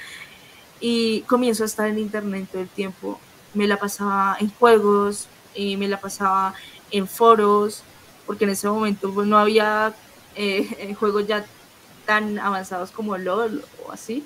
[0.83, 3.18] Y comienzo a estar en Internet todo el tiempo.
[3.55, 6.55] Me la pasaba en juegos, y me la pasaba
[6.90, 7.83] en foros,
[8.27, 9.95] porque en ese momento pues, no había
[10.35, 11.45] eh, juegos ya
[12.07, 14.25] tan avanzados como LOL o así,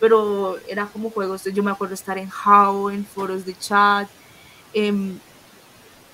[0.00, 4.08] pero era como juegos, yo me acuerdo estar en HOW, en foros de chat,
[4.72, 5.20] en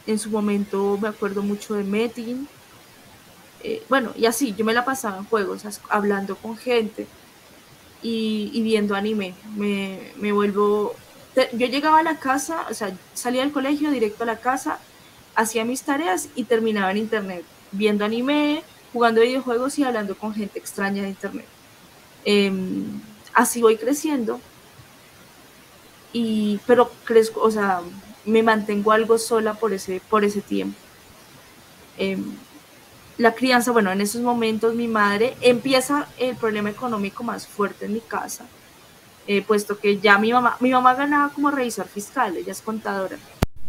[0.07, 2.47] en su momento me acuerdo mucho de Metin.
[3.63, 7.07] Eh, bueno, y así, yo me la pasaba en juegos, hablando con gente
[8.05, 9.35] y, viendo anime.
[9.57, 10.95] Me, me, vuelvo...
[11.53, 14.79] Yo llegaba a la casa, o sea, salía del colegio directo a la casa,
[15.35, 18.63] hacía mis tareas y terminaba en internet, viendo anime,
[18.93, 21.47] jugando videojuegos y hablando con gente extraña de internet.
[22.25, 23.01] Em,
[23.33, 24.39] así voy creciendo.
[26.13, 27.81] Y, pero crezco, o sea,
[28.27, 30.79] me mantengo algo sola por ese, por ese tiempo.
[31.97, 32.37] Em,
[33.19, 37.95] la crianza, bueno, en esos momentos mi madre empieza el problema económico más fuerte en
[37.95, 38.45] mi casa,
[39.27, 43.17] eh, puesto que ya mi mamá, mi mamá ganaba como revisor fiscal, ella es contadora.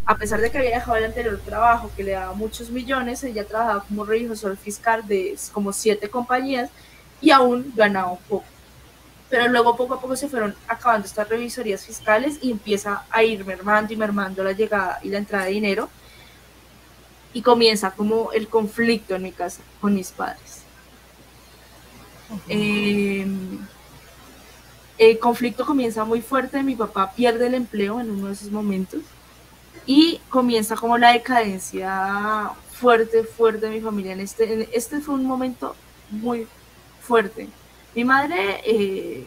[0.05, 3.47] A pesar de que había dejado el anterior trabajo que le daba muchos millones, ella
[3.47, 6.69] trabajaba como revisor fiscal de como siete compañías
[7.21, 8.45] y aún ganaba un poco
[9.29, 13.43] pero luego poco a poco se fueron acabando estas revisorías fiscales y empieza a ir
[13.45, 15.89] mermando y mermando la llegada y la entrada de dinero
[17.35, 20.63] y comienza como el conflicto en mi casa con mis padres.
[22.47, 23.59] Em,
[24.97, 29.01] el conflicto comienza muy fuerte, mi papá pierde el empleo en uno de esos momentos
[29.85, 34.13] y comienza como la decadencia fuerte, fuerte de mi familia.
[34.13, 35.75] En este, este fue un momento
[36.09, 36.47] muy
[37.01, 37.47] fuerte
[37.95, 39.25] mi madre eh,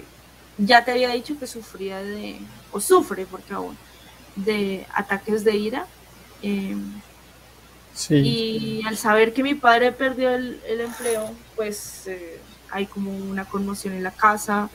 [0.58, 2.38] ya te había dicho que sufría de,
[2.70, 3.76] o sufre porque aún,
[4.36, 5.86] de ataques de ira.
[8.11, 12.38] Y al saber que mi padre perdió el, empleo, pues eh,
[12.70, 14.70] hay como una conmoción en la casa.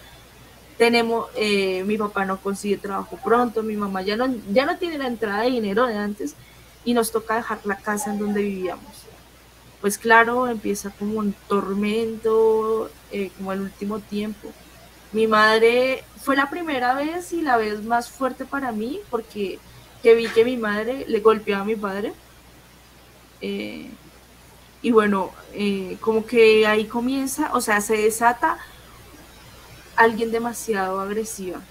[0.77, 4.97] Tenemos, eh, mi papá no consigue trabajo pronto, mi mamá ya no, ya no tiene
[4.97, 6.36] la entrada de dinero de antes
[6.83, 9.03] y nos toca dejar la casa en donde vivíamos
[9.83, 14.47] pues claro, empieza como un tormento, eh, como el último tiempo.
[15.12, 19.59] Mi madre fue la primera vez y la vez más fuerte para mí porque
[20.01, 22.13] que vi que mi madre le golpeaba a mi padre.
[23.43, 23.89] Eh,
[24.82, 28.58] y bueno, eh, como que ahí comienza, o sea, se desata
[29.95, 31.62] alguien demasiado agresiva.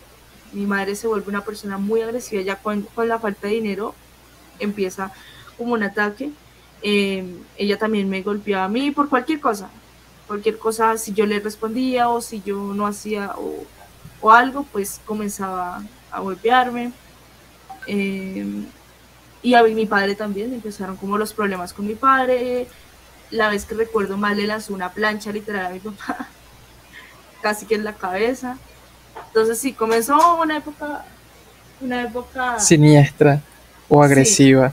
[0.52, 3.94] Mi madre se vuelve una persona muy agresiva, ya con, con la falta de dinero
[4.60, 5.12] empieza
[5.56, 6.30] como un ataque
[6.82, 9.70] Em, ella también me golpeaba a mí por cualquier cosa,
[10.26, 15.82] cualquier cosa, si yo le respondía o si yo no hacía o, algo, pues comenzaba
[16.10, 16.92] a golpearme.
[17.86, 18.66] Em,
[19.42, 22.68] y a mi padre también, empezaron como los problemas con mi padre.
[23.30, 26.28] La vez que recuerdo mal le lanzó una plancha literal a mi papá,
[27.40, 28.58] casi que en la cabeza.
[29.28, 31.04] Entonces sí, comenzó una época,
[31.80, 33.40] una época siniestra
[33.88, 34.72] o agresiva.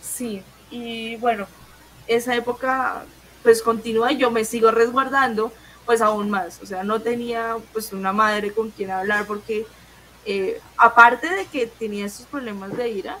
[0.00, 1.46] sí y bueno,
[2.06, 3.04] esa época
[3.42, 5.52] pues continúa y yo me sigo resguardando
[5.86, 9.66] pues aún más, o sea, no tenía pues una madre con quien hablar porque
[10.24, 13.18] eh, aparte de que tenía esos problemas de ira,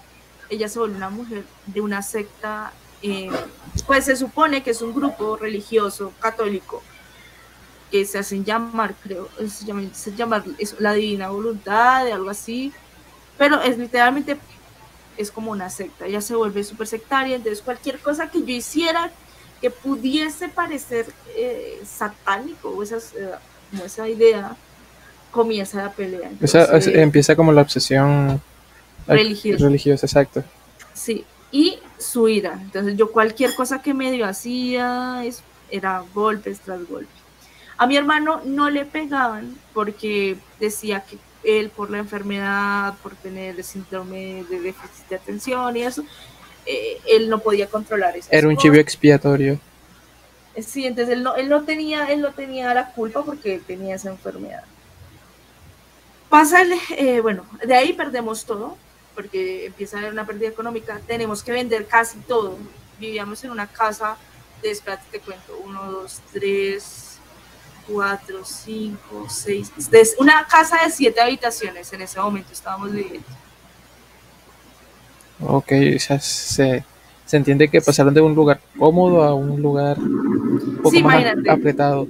[0.50, 3.30] ella se volvió una mujer de una secta, eh,
[3.86, 6.82] pues se supone que es un grupo religioso católico
[7.90, 10.12] que se hacen llamar, creo, se llama, se
[10.78, 12.72] la divina voluntad, de algo así,
[13.38, 14.38] pero es literalmente
[15.16, 19.10] es como una secta, ella se vuelve súper sectaria, entonces cualquier cosa que yo hiciera
[19.60, 23.30] que pudiese parecer eh, satánico o esas, eh,
[23.84, 24.56] esa idea,
[25.30, 26.30] comienza la pelea.
[26.94, 28.40] empieza como la obsesión
[29.06, 29.64] religiosa.
[29.64, 30.44] religiosa, exacto.
[30.94, 32.58] Sí, y su ira.
[32.60, 37.20] Entonces yo cualquier cosa que medio hacía es, era golpes tras golpes.
[37.76, 43.56] A mi hermano no le pegaban porque decía que él por la enfermedad, por tener
[43.56, 46.04] el síndrome de déficit de atención y eso,
[46.66, 48.28] eh, él no podía controlar eso.
[48.30, 49.58] Era un chivo expiatorio.
[50.60, 54.10] Sí, entonces él no, él no tenía, él no tenía la culpa porque tenía esa
[54.10, 54.64] enfermedad.
[56.28, 58.76] Pasa el, eh, bueno, de ahí perdemos todo,
[59.20, 62.56] porque empieza a haber una pérdida económica, tenemos que vender casi todo.
[62.98, 64.16] Vivíamos en una casa
[64.62, 67.18] de, espérate, te cuento, uno, dos, tres,
[67.86, 69.70] cuatro, cinco, seis,
[70.18, 73.26] una casa de siete habitaciones en ese momento estábamos viviendo.
[75.42, 76.82] Ok, o sea, se,
[77.26, 82.08] se entiende que pasaron de un lugar cómodo a un lugar un poco más apretado.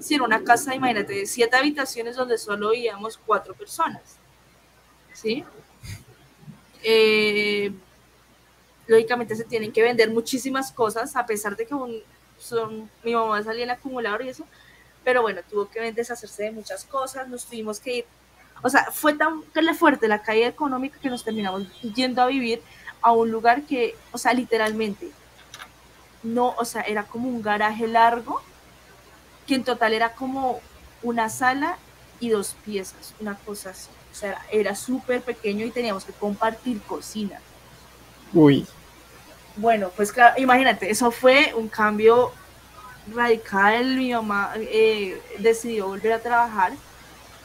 [0.00, 4.02] Sí, era una casa, imagínate, de siete habitaciones donde solo vivíamos cuatro personas.
[5.12, 5.44] ¿Sí?
[6.82, 7.72] Eh,
[8.86, 12.02] lógicamente se tienen que vender muchísimas cosas, a pesar de que un,
[12.38, 14.44] son, mi mamá salía en el acumulador y eso,
[15.04, 18.04] pero bueno, tuvo que deshacerse de muchas cosas, nos tuvimos que ir,
[18.62, 19.42] o sea, fue tan
[19.78, 22.60] fuerte la caída económica que nos terminamos yendo a vivir
[23.00, 25.10] a un lugar que, o sea, literalmente,
[26.22, 28.42] no, o sea, era como un garaje largo,
[29.46, 30.60] que en total era como
[31.02, 31.78] una sala
[32.20, 33.88] y dos piezas, una cosa así.
[34.12, 37.40] O sea, era súper pequeño y teníamos que compartir cocina.
[38.34, 38.66] Uy.
[39.56, 42.30] Bueno, pues claro, imagínate, eso fue un cambio
[43.14, 43.96] radical.
[43.96, 46.72] Mi mamá eh, decidió volver a trabajar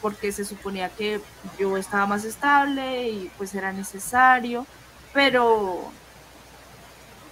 [0.00, 1.20] porque se suponía que
[1.58, 4.66] yo estaba más estable y pues era necesario,
[5.12, 5.90] pero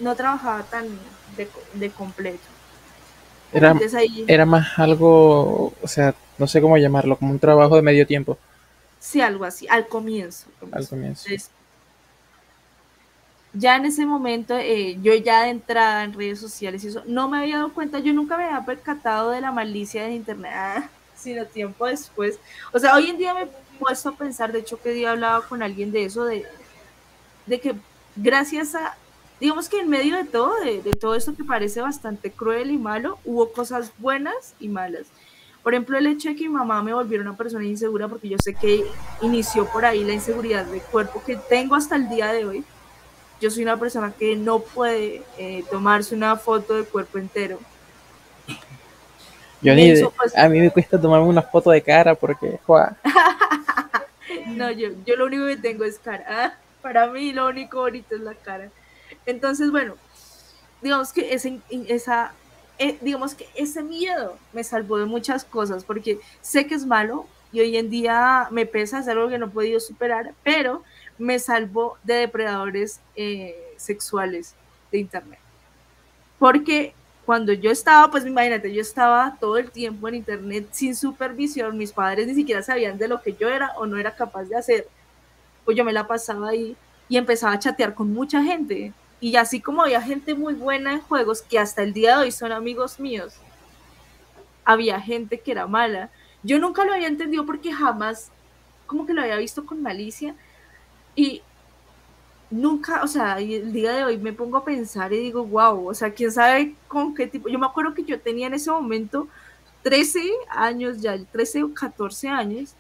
[0.01, 0.87] no trabajaba tan
[1.75, 2.44] de, completo.
[3.53, 3.75] Era,
[4.27, 8.38] era más algo, o sea, no sé cómo llamarlo, como un trabajo de medio tiempo.
[9.07, 10.49] Sí, algo así, al comienzo.
[10.73, 11.29] Al comienzo.
[13.53, 17.29] ya en ese momento, eh, yo ya de entrada en redes sociales y eso, no
[17.29, 20.90] me había dado cuenta, yo nunca me había percatado de la malicia de Internet, ah,
[21.16, 22.40] sino tiempo después.
[22.73, 25.47] O sea, hoy en día me he puesto a pensar, de hecho que día hablaba
[25.47, 26.45] con alguien de eso, de,
[27.47, 27.77] de que
[28.16, 28.97] gracias a,
[29.38, 32.79] digamos que en medio de todo, de, de todo esto que parece bastante cruel y
[32.79, 35.07] malo, hubo cosas buenas y malas.
[35.67, 38.37] Por ejemplo, el hecho de que mi mamá me volviera una persona insegura, porque yo
[38.39, 38.85] sé que
[39.21, 42.65] inició por ahí la inseguridad de cuerpo que tengo hasta el día de hoy.
[43.41, 47.59] Yo soy una persona que no puede eh, tomarse una foto de cuerpo entero.
[49.61, 52.61] Yo ni pues, a mí me cuesta tomarme una foto de cara porque,
[54.47, 56.61] no, yo, yo lo único que tengo es cara.
[56.81, 58.71] Para mí lo único bonito es la cara.
[59.27, 59.97] Entonces, bueno,
[60.81, 61.35] digamos que
[61.89, 62.33] esa
[62.79, 67.27] eh, digamos que ese miedo me salvó de muchas cosas, porque sé que es malo
[67.53, 70.83] y hoy en día me pesa, es algo que no he podido superar, pero
[71.19, 74.55] me salvó de depredadores eh, sexuales
[74.93, 75.39] de Internet.
[76.39, 81.77] Porque cuando yo estaba, pues imagínate, yo estaba todo el tiempo en Internet sin supervisión,
[81.79, 84.57] mis padres ni siquiera sabían de lo que yo era o no era capaz de
[84.57, 84.87] hacer,
[85.65, 86.77] pues yo me la pasaba ahí
[87.09, 91.01] y empezaba a chatear con mucha gente y así como había gente muy buena en
[91.01, 93.35] juegos que hasta el día de hoy son amigos míos,
[94.65, 96.11] había gente que era mala.
[96.43, 98.31] Yo nunca lo había entendido porque jamás
[98.87, 100.35] como que lo había visto con malicia
[101.15, 101.43] y
[102.51, 105.95] nunca, o sea, el día de hoy me pongo a pensar y digo, wow, o
[105.95, 107.49] sea, quién sabe con qué tipo.
[107.49, 109.29] Yo me acuerdo que yo tenía en ese momento
[109.83, 112.75] 13 años, ya 13 o 14 años,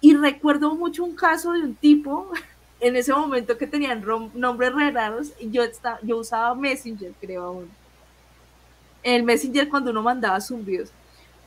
[0.00, 2.30] y recuerdo mucho un caso de un tipo
[2.80, 5.62] en ese momento que tenían nombres re raros, yo,
[6.02, 7.70] yo usaba Messenger, creo aún.
[9.02, 10.90] El Messenger cuando uno mandaba zumbidos.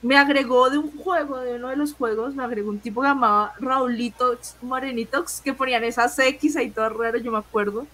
[0.02, 3.08] Me agregó de un juego, de uno de los juegos, me agregó un tipo que
[3.08, 7.88] llamaba Raulito Morenitox, que ponían esas X ahí todo raro, yo me acuerdo.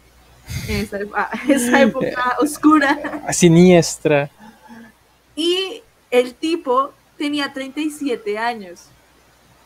[0.67, 3.23] En esa, ah, esa época oscura.
[3.31, 4.29] Siniestra.
[5.35, 8.89] Y el tipo tenía 37 años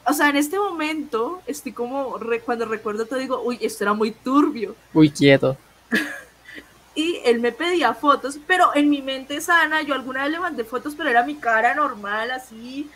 [0.06, 4.12] o sea, en este momento estoy como, cuando recuerdo todo digo, uy, esto era muy
[4.12, 4.76] turbio.
[4.94, 5.58] Uy, quieto.
[6.96, 10.64] y él me pedía fotos, pero en mi mente sana, yo alguna vez le mandé
[10.64, 12.90] fotos, pero era mi cara normal, así,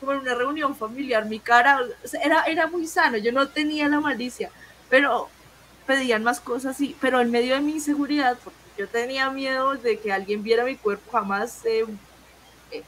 [0.00, 1.80] como en una reunión familiar, mi cara,
[2.22, 4.50] era, era muy sano, yo no tenía la malicia,
[4.88, 5.28] pero
[5.86, 9.98] pedían más cosas, y, pero en medio de mi inseguridad, porque yo tenía miedo de
[9.98, 11.84] que alguien viera mi cuerpo, jamás eh,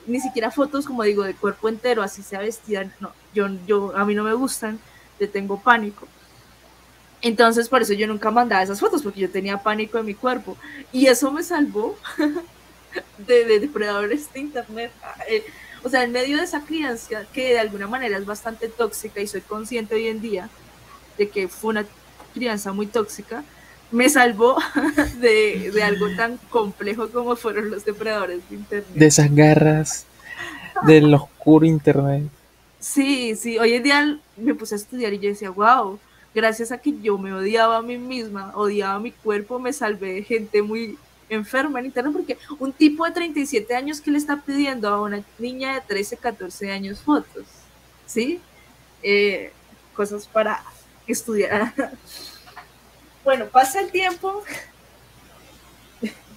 [0.07, 4.05] ni siquiera fotos, como digo, de cuerpo entero, así sea vestida, no, yo, yo, a
[4.05, 4.79] mí no me gustan,
[5.19, 6.09] le tengo pánico.
[7.23, 10.57] Entonces, por eso yo nunca mandaba esas fotos, porque yo tenía pánico de mi cuerpo.
[10.93, 11.97] Y eso me salvó
[13.19, 14.91] de, depredadores de internet.
[15.29, 15.45] Eh,
[15.83, 19.27] o sea, en medio de esa crianza, que de alguna manera es bastante tóxica, y
[19.27, 20.49] soy consciente hoy en día
[21.19, 21.87] de que fue una
[22.35, 23.45] crianza muy tóxica,
[23.91, 24.57] me salvó
[25.21, 28.95] de, algo tan complejo como fueron los depredadores de Internet.
[28.95, 30.07] De esas garras
[30.87, 32.31] del oscuro Internet.
[32.79, 35.99] Sí, sí, hoy en día me puse a estudiar y yo decía, wow,
[36.35, 40.15] gracias a que yo me odiaba a mí misma, odiaba a mi cuerpo, me salvé
[40.15, 40.99] de gente muy
[41.29, 45.25] enferma en Internet, porque un tipo de 37 años que le está pidiendo a una
[45.39, 47.47] niña de 13, 14 años fotos,
[48.07, 48.41] ¿sí?
[49.03, 49.53] Eh,
[49.95, 50.63] cosas para
[51.07, 51.73] estudiar.
[53.25, 54.45] Bueno, pasa el tiempo.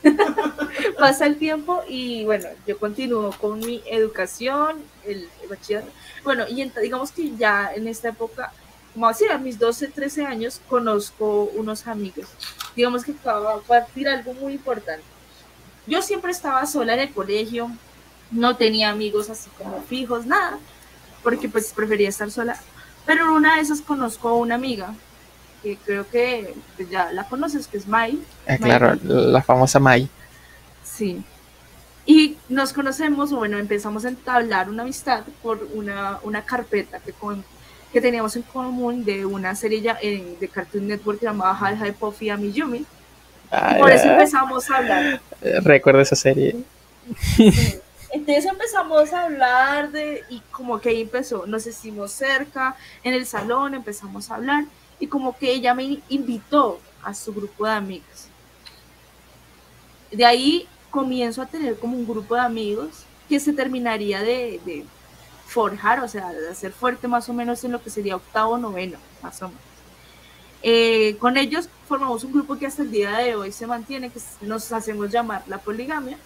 [0.99, 5.91] pasa el tiempo y bueno, yo continúo con mi educación, el, bachillerato.
[6.23, 8.51] Bueno, y digamos que ya en esta época,
[8.93, 12.27] como así a mis 12, 13 años, conozco unos amigos.
[12.75, 15.03] Digamos que acaba de partir algo muy importante.
[15.87, 17.71] Yo siempre estaba sola en el colegio,
[18.31, 20.59] no tenía amigos así como fijos, nada,
[21.23, 22.59] porque pues prefería estar sola.
[23.05, 24.93] Pero en una de esas conozco a una amiga,
[25.61, 28.19] que creo que pues, ya la conoces, que es Mai.
[28.47, 30.09] Ah, claro, la famosa Mai.
[30.83, 31.23] Sí.
[32.05, 37.13] Y nos conocemos, bueno, empezamos a entablar una amistad por una, una carpeta que,
[37.93, 42.29] que teníamos en común de una serie eh, de Cartoon Network llamada Hi Hi Puffy
[42.29, 42.85] Amiyumi.
[43.79, 45.21] por eso empezamos a hablar.
[45.63, 46.55] Recuerdo esa serie.
[48.11, 53.25] Entonces empezamos a hablar de, y como que ahí empezó, nos hicimos cerca, en el
[53.25, 54.65] salón empezamos a hablar,
[54.99, 58.27] y como que ella me invitó a su grupo de amigas.
[60.11, 64.85] De ahí comienzo a tener como un grupo de amigos que se terminaría de,
[65.45, 68.97] forjar, o sea, de hacer fuerte más o menos en lo que sería octavo, noveno,
[69.23, 69.63] más o menos.
[70.61, 74.19] Eh, con ellos formamos un grupo que hasta el día de hoy se mantiene, que
[74.41, 76.17] nos hacemos llamar la poligamia,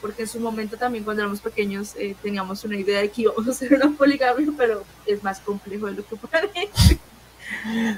[0.00, 3.46] porque en su momento también cuando éramos pequeños eh, teníamos una idea de que íbamos
[3.46, 6.98] a hacer una poligamia, pero es más complejo de lo que parece.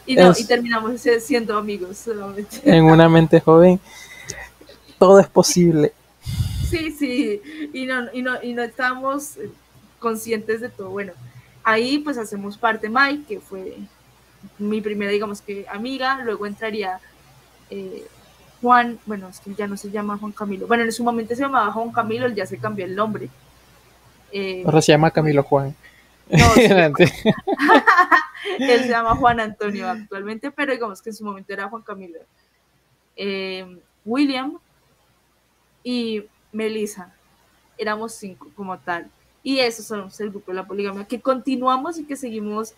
[0.06, 2.60] Y, no, y terminamos siendo amigos solamente.
[2.64, 3.80] En una mente joven
[5.00, 5.92] todo es posible.
[6.68, 7.40] Sí, sí,
[7.72, 9.38] y no, y no, y no estamos
[9.98, 10.90] conscientes de todo.
[10.90, 11.14] Bueno,
[11.64, 13.78] ahí pues hacemos parte Mike, que fue
[14.58, 17.00] mi primera, digamos que amiga, luego entraría
[17.70, 18.06] eh,
[18.60, 21.42] Juan, bueno, es que ya no se llama Juan Camilo, bueno, en su momento se
[21.42, 23.30] llamaba Juan Camilo, él ya se cambió el nombre.
[24.32, 25.74] Eh, Ahora se llama Camilo Juan.
[28.58, 32.20] él se llama Juan Antonio actualmente, pero digamos que en su momento era Juan Camilo.
[33.16, 34.58] Eh, William,
[35.82, 37.12] y Melissa.
[37.78, 39.10] Éramos cinco como tal.
[39.42, 42.74] Y eso somos el grupo de la poligamia, que continuamos y que seguimos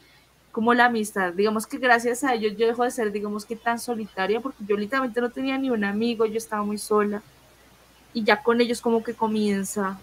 [0.53, 1.33] como la amistad.
[1.33, 4.77] Digamos que gracias a ellos yo dejo de ser, digamos que tan solitaria, porque yo
[4.77, 7.23] literalmente no tenía ni un amigo, yo estaba muy sola.
[8.15, 9.99] Y ya con ellos como que comienza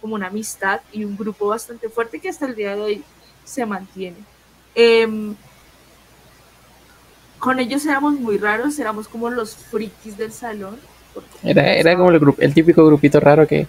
[0.00, 3.04] como una amistad y un grupo bastante fuerte que hasta el día de hoy
[3.44, 4.18] se mantiene.
[4.74, 5.34] Em,
[7.38, 10.78] con ellos éramos muy raros, éramos como los frikis del salón
[11.42, 13.66] era, era como el, grupo, el típico grupito raro que,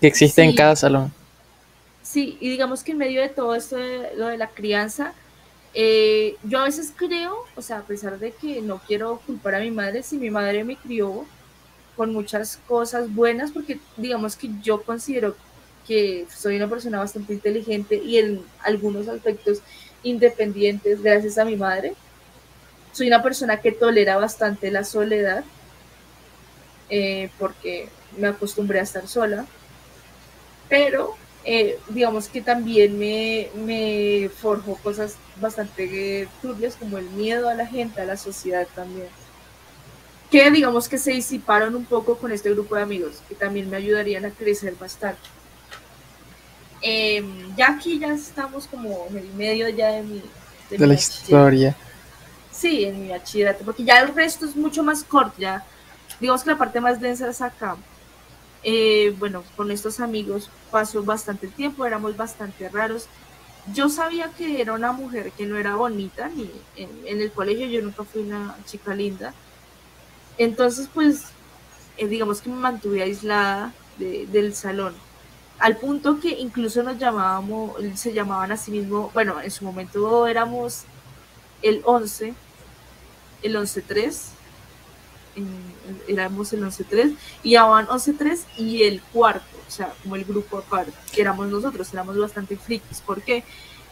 [0.00, 1.12] existe en cada salón.
[2.02, 5.12] Sí, y digamos que en medio de todo esto de lo de la crianza,
[5.74, 9.60] eh, yo a veces creo, o sea, a pesar de que no quiero culpar a
[9.60, 11.24] mi madre, si mi madre me crió
[11.96, 15.34] con muchas cosas buenas, porque digamos que yo considero
[15.86, 19.60] que soy una persona bastante inteligente y en algunos aspectos
[20.06, 21.94] independientes gracias a mi madre.
[22.92, 25.44] Soy una persona que tolera bastante la soledad
[26.88, 29.44] eh, porque me acostumbré a estar sola,
[30.68, 37.54] pero eh, digamos que también me, me forjó cosas bastante turbias como el miedo a
[37.54, 39.08] la gente, a la sociedad también,
[40.30, 43.76] que digamos que se disiparon un poco con este grupo de amigos, que también me
[43.76, 45.28] ayudarían a crecer bastante.
[46.82, 50.22] Em, ya aquí ya estamos como en el medio ya de mi...
[50.70, 51.76] De, la historia.
[52.50, 55.64] Sí, en mi bachillerato, porque ya el resto es mucho más corto, ya
[56.20, 57.76] digamos que la parte más densa es acá.
[58.62, 63.06] Eh, bueno, con estos amigos pasó bastante tiempo, éramos bastante raros.
[63.72, 67.82] Yo sabía que era una mujer que no era bonita, ni en, el colegio yo
[67.82, 69.34] nunca fui una chica linda.
[70.38, 71.26] Entonces, pues,
[71.96, 74.94] eh, digamos que me mantuve aislada del salón,
[75.58, 80.26] al punto que incluso nos llamábamos, se llamaban a sí mismo, bueno, en su momento
[80.26, 80.84] éramos
[81.62, 82.34] el 11,
[83.42, 84.16] el 11-3,
[86.08, 90.58] éramos el 11-3 y ya van 11-3 y el cuarto, o sea, como el grupo
[90.58, 93.44] aparte, éramos nosotros, éramos bastante frikis, porque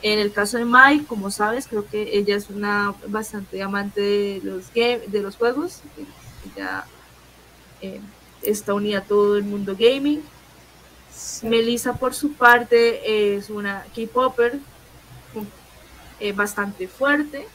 [0.03, 4.41] en el caso de Mai, como sabes, creo que ella es una bastante amante de
[4.43, 5.81] los, game, de los juegos,
[6.55, 6.85] ella
[7.81, 8.01] eh,
[8.43, 10.23] está unida a todo el mundo gaming.
[11.43, 14.59] Melissa, por su parte, es una K-Popper
[16.21, 17.47] eh, bastante fuerte.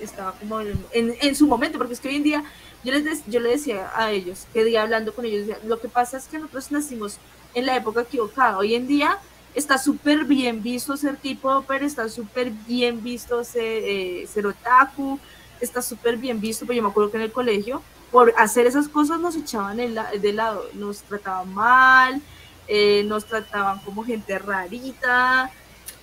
[0.00, 2.44] Estaba como en, en, su momento, porque es que hoy en día
[2.84, 6.18] yo les, yo le decía a ellos, que día hablando con ellos, lo que pasa
[6.18, 7.18] es que nosotros nacimos
[7.54, 8.58] en la época equivocada.
[8.58, 9.18] Hoy en día
[9.54, 15.18] está súper bien visto ser K-Popper, está súper bien visto ser, eh, ser otaku,
[15.60, 18.88] está súper bien visto, pero yo me acuerdo que en el colegio, por hacer esas
[18.88, 22.22] cosas nos echaban de lado, nos trataban mal,
[22.68, 25.50] eh, nos trataban como gente rarita,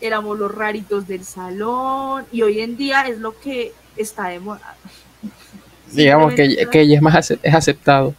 [0.01, 4.75] éramos los raritos del salón, y hoy en día es lo que está de moda
[5.91, 8.15] digamos que, que ella es más es aceptado.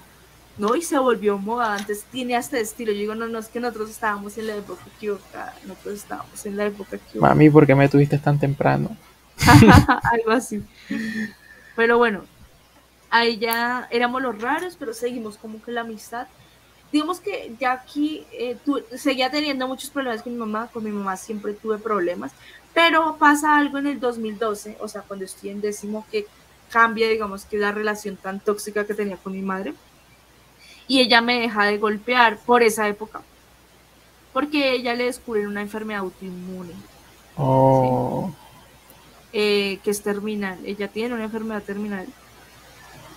[0.56, 0.76] ¿no?
[0.76, 2.92] Y se volvió moda, antes tiene hasta estilo.
[2.92, 6.56] Yo digo, no, no, es que nosotros estábamos en la época equivocada, nosotros estábamos en
[6.56, 7.34] la época equivocada.
[7.34, 8.96] Mami, ¿por qué me tuviste tan temprano?
[10.12, 10.62] Algo así.
[11.74, 12.24] Pero bueno,
[13.10, 16.28] ahí ya éramos los raros, pero seguimos como que la amistad.
[16.94, 18.56] Digamos que ya aquí eh,
[18.96, 22.30] seguía teniendo muchos problemas con mi mamá, con mi mamá siempre tuve problemas,
[22.72, 26.28] pero pasa algo en el 2012, o sea, cuando estoy en décimo, que
[26.70, 29.74] cambia, digamos, que la relación tan tóxica que tenía con mi madre
[30.86, 33.22] y ella me deja de golpear por esa época.
[34.32, 36.74] Porque ella le descubre una enfermedad autoinmune.
[37.36, 38.32] Oh.
[39.32, 40.60] Eh, que es terminal.
[40.64, 42.06] Ella tiene una enfermedad terminal.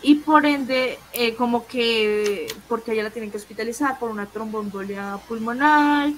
[0.08, 5.20] Y por ende, eh, como que, porque ella la tienen que hospitalizar por una tromboembolia
[5.28, 6.14] pulmonar.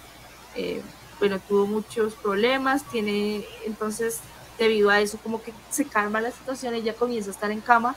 [0.56, 0.84] Eh,
[1.18, 2.84] bueno, tuvo muchos problemas.
[2.84, 4.20] Tiene, entonces,
[4.60, 6.76] debido a eso, como que se calma la situación.
[6.76, 7.96] Ella comienza a estar en cama.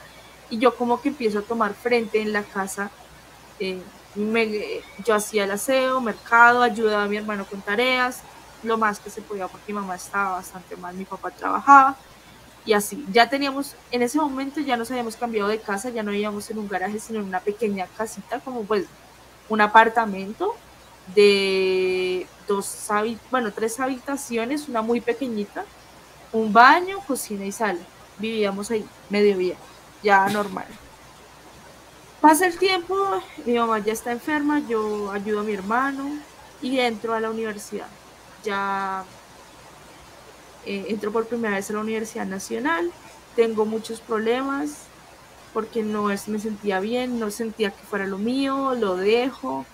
[0.48, 2.90] Y yo como que empiezo a tomar frente en la casa
[5.04, 8.22] yo hacía el aseo, mercado, ayudaba a mi hermano con tareas,
[8.62, 11.96] lo más que se podía porque mi mamá estaba bastante mal, mi papá trabajaba
[12.64, 13.04] y así.
[13.12, 16.58] Ya teníamos, en ese momento ya nos habíamos cambiado de casa, ya no vivíamos en
[16.58, 18.86] un garaje, sino en una pequeña casita, como pues
[19.48, 20.54] un apartamento
[21.14, 22.88] de dos,
[23.30, 25.64] bueno, tres habitaciones, una muy pequeñita,
[26.32, 27.80] un baño, cocina y sala.
[28.18, 29.56] Vivíamos ahí, medio bien,
[30.02, 30.66] ya normal.
[32.20, 32.96] Pasa el tiempo,
[33.44, 36.08] mi mamá ya está enferma, yo ayudo a mi hermano
[36.60, 37.88] y entro a la universidad.
[38.44, 39.04] Ya
[40.66, 42.90] eh, entro por primera vez a la Universidad Nacional,
[43.36, 44.84] tengo muchos problemas
[45.52, 49.66] porque no es, me sentía bien, no sentía que fuera lo mío, lo dejo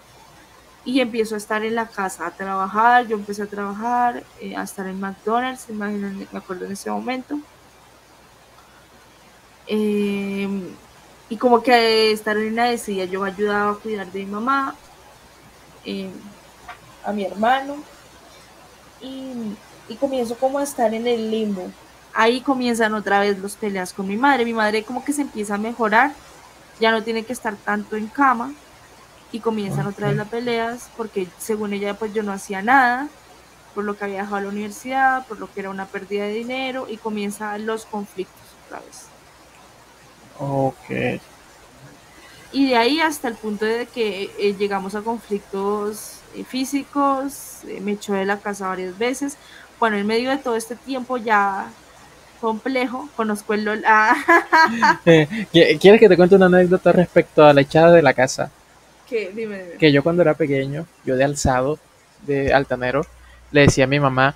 [0.85, 4.63] y empiezo a estar en la casa a trabajar, yo empecé a trabajar, eh, a
[4.63, 7.39] estar en McDonald's, me acuerdo en ese momento.
[9.69, 10.49] Eh,
[11.29, 14.75] y como que estar en una decía, yo ayudaba a cuidar de mi mamá,
[15.85, 16.11] eh,
[17.05, 17.77] a mi hermano,
[19.03, 19.55] y,
[19.89, 21.71] y, comienzo como a estar en el limbo.
[22.15, 24.45] Ahí comienzan otra vez los peleas con mi madre.
[24.45, 26.13] Mi madre como que se empieza a mejorar,
[26.81, 28.53] ya no tiene que estar tanto en cama,
[29.33, 33.09] y comienzan otra vez las peleas, porque según ella pues yo no hacía nada,
[33.75, 36.33] por lo que había dejado a la universidad, por lo que era una pérdida de
[36.33, 39.07] dinero, y comienzan los conflictos otra vez.
[40.39, 41.21] Ok.
[42.53, 47.81] Y de ahí hasta el punto de que eh, llegamos a conflictos eh, físicos, eh,
[47.83, 49.37] me echó de la casa varias veces.
[49.79, 51.71] Bueno, en medio de todo este tiempo ya
[52.41, 53.85] complejo, conozco el LOL.
[53.91, 55.01] Ah.
[55.05, 58.51] ¿Quieres que te cuente una anécdota respecto a la echada de la casa?
[59.09, 59.31] ¿Qué?
[59.35, 59.77] Dime, dime.
[59.79, 61.79] Que yo cuando era pequeño, yo de alzado,
[62.27, 63.07] de altanero,
[63.51, 64.35] le decía a mi mamá,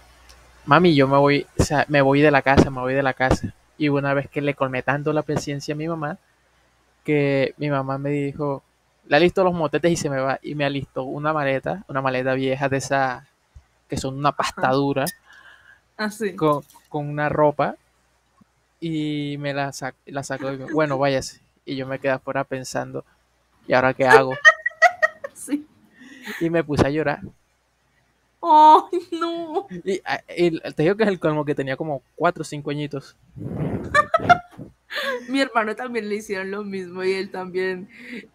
[0.64, 3.14] mami, yo me voy, o sea, me voy de la casa, me voy de la
[3.14, 3.54] casa.
[3.78, 6.18] Y una vez que le colmé tanto la paciencia a mi mamá,
[7.04, 8.62] que mi mamá me dijo,
[9.08, 10.38] le alisto los motetes y se me va.
[10.42, 13.26] Y me alistó una maleta, una maleta vieja de esa
[13.88, 15.04] que son una pastadura.
[15.96, 17.76] Ah, con, con, una ropa.
[18.80, 19.72] Y me la,
[20.06, 21.40] la sacó y me, bueno, váyase.
[21.64, 23.04] Y yo me quedé afuera pensando,
[23.68, 24.34] ¿y ahora qué hago?
[25.34, 25.66] sí.
[26.40, 27.20] Y me puse a llorar.
[28.40, 29.68] ¡Oh, no!
[29.84, 33.16] Y, te digo que es el colmo que tenía como cuatro o cinco añitos.
[35.28, 37.88] Mi hermano también le hicieron lo mismo y él también,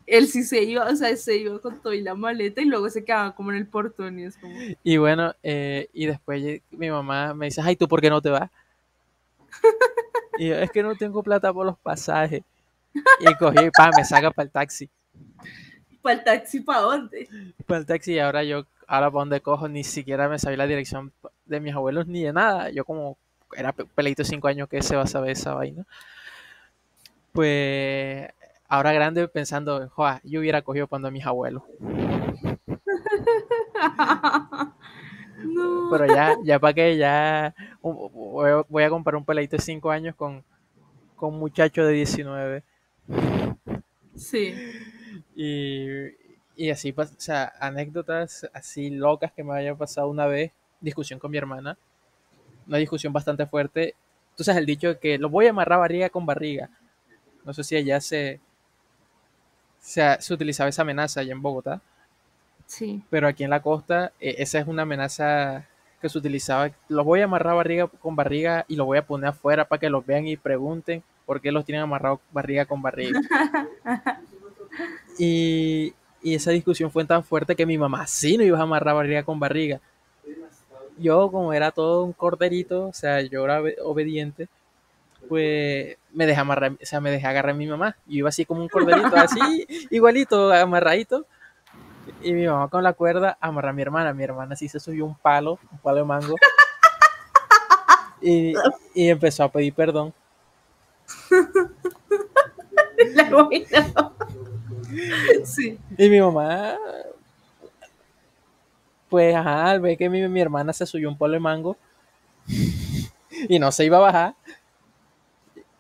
[0.06, 2.90] él sí se iba, o sea, se iba con todo y la maleta y luego
[2.90, 4.56] se quedaba como en el portón y es como...
[4.84, 8.30] Y bueno, eh, y después mi mamá me dice, ay, ¿tú por qué no te
[8.30, 8.50] vas?
[10.38, 12.44] y yo, es que no tengo plata por los pasajes.
[13.20, 14.90] Y cogí, pa, me saca para el taxi.
[16.02, 17.28] ¿Para el taxi para dónde?
[17.66, 20.68] Para el taxi y ahora yo ahora para dónde cojo, ni siquiera me sabía la
[20.68, 21.12] dirección
[21.46, 22.70] de mis abuelos ni de nada.
[22.70, 23.18] Yo como
[23.56, 25.86] era peleito cinco años que se va a saber esa vaina.
[27.38, 28.28] Pues
[28.68, 31.62] ahora grande pensando, joa, yo hubiera cogido cuando a mis abuelos.
[35.92, 40.44] Pero ya, ya para que ya voy a comparar un peleito de cinco años con,
[41.16, 42.64] con un muchacho de 19.
[44.16, 44.56] Sí.
[45.36, 45.86] Y,
[46.56, 51.30] y así, o sea, anécdotas así locas que me haya pasado una vez, discusión con
[51.30, 51.78] mi hermana,
[52.68, 53.94] una discusión bastante fuerte.
[54.36, 56.72] Tú sabes el dicho de que lo voy a amarrar barriga con barriga.
[57.48, 58.42] No sé si allá se,
[59.80, 61.82] se, se utilizaba esa amenaza allá en Bogotá.
[62.66, 63.02] Sí.
[63.10, 65.66] Pero aquí en la costa, eh, esa es una amenaza
[66.02, 66.72] que se utilizaba.
[66.90, 69.90] Los voy a amarrar barriga con barriga y los voy a poner afuera para que
[69.90, 73.18] los vean y pregunten por qué los tienen amarrados barriga con barriga.
[75.18, 78.94] y, y esa discusión fue tan fuerte que mi mamá sí no iba a amarrar
[78.94, 79.80] barriga con barriga.
[80.98, 84.50] Yo, como era todo un corderito, o sea, yo era obediente,
[85.30, 87.96] pues me dejé amarrar, o sea, me dejé agarrar a mi mamá.
[88.08, 91.28] Yo iba así como un corderito, así, igualito, amarradito.
[92.24, 94.14] Y mi mamá con la cuerda amarra a mi hermana.
[94.14, 96.36] Mi hermana sí se subió un palo, un palo de mango.
[98.20, 98.56] Y,
[98.96, 100.12] y empezó a pedir perdón.
[103.14, 103.30] La.
[105.46, 105.78] Sí.
[106.00, 106.78] Y mi mamá,
[109.08, 111.78] pues, ajá, al ver que mi, mi hermana se subió un palo de mango
[113.48, 114.36] y no se iba a bajar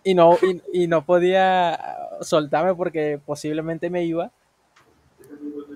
[0.08, 1.78] y no, y, y no podía
[2.22, 4.32] soltarme porque posiblemente me iba.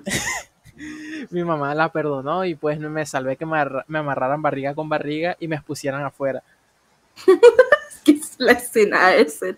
[1.31, 3.57] mi mamá la perdonó y pues me salvé que me,
[3.87, 6.43] me amarraran barriga con barriga y me expusieran afuera.
[8.05, 9.57] que es la escena ese.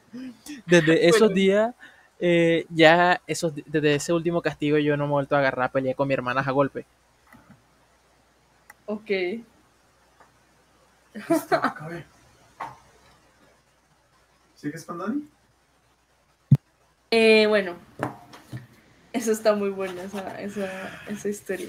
[0.65, 1.36] Desde esos Bueno.
[1.36, 1.76] días,
[2.19, 5.71] eh, ya esos, desde ese último castigo yo no me he vuelto a agarrar a
[5.71, 6.86] pelear con mi hermana a golpe.
[8.86, 9.11] Ok.
[14.64, 15.28] ¿Sigues con Dani?
[17.11, 17.76] Eh, bueno.
[19.11, 21.68] Eso está muy buena, esa, esa, esa historia.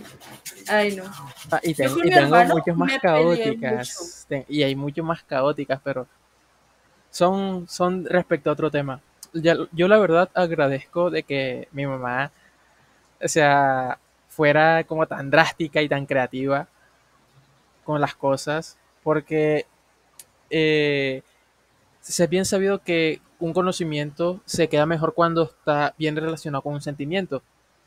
[0.68, 1.02] Ay, no.
[1.50, 4.26] Ah, y, tengo, y muchas más caóticas.
[4.48, 6.06] Y hay mucho más caóticas, pero
[7.10, 9.00] son, son respecto a otro tema.
[9.32, 12.30] Ya- yo la verdad agradezco de que mi mamá,
[13.20, 16.68] o sea, fuera como tan drástica y tan creativa
[17.82, 19.66] con las cosas, porque
[20.48, 21.22] eh,
[22.04, 26.74] se es bien sabido que un conocimiento se queda mejor cuando está bien relacionado con
[26.74, 27.42] un sentimiento,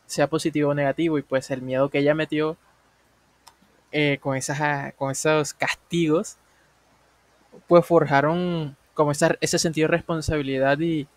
[0.07, 2.57] sea positivo o negativo, y pues el miedo que ella metió
[3.91, 6.38] eh, con, esas, ah, con esos castigos,
[7.68, 11.07] pues forjaron como ese sentido de responsabilidad y,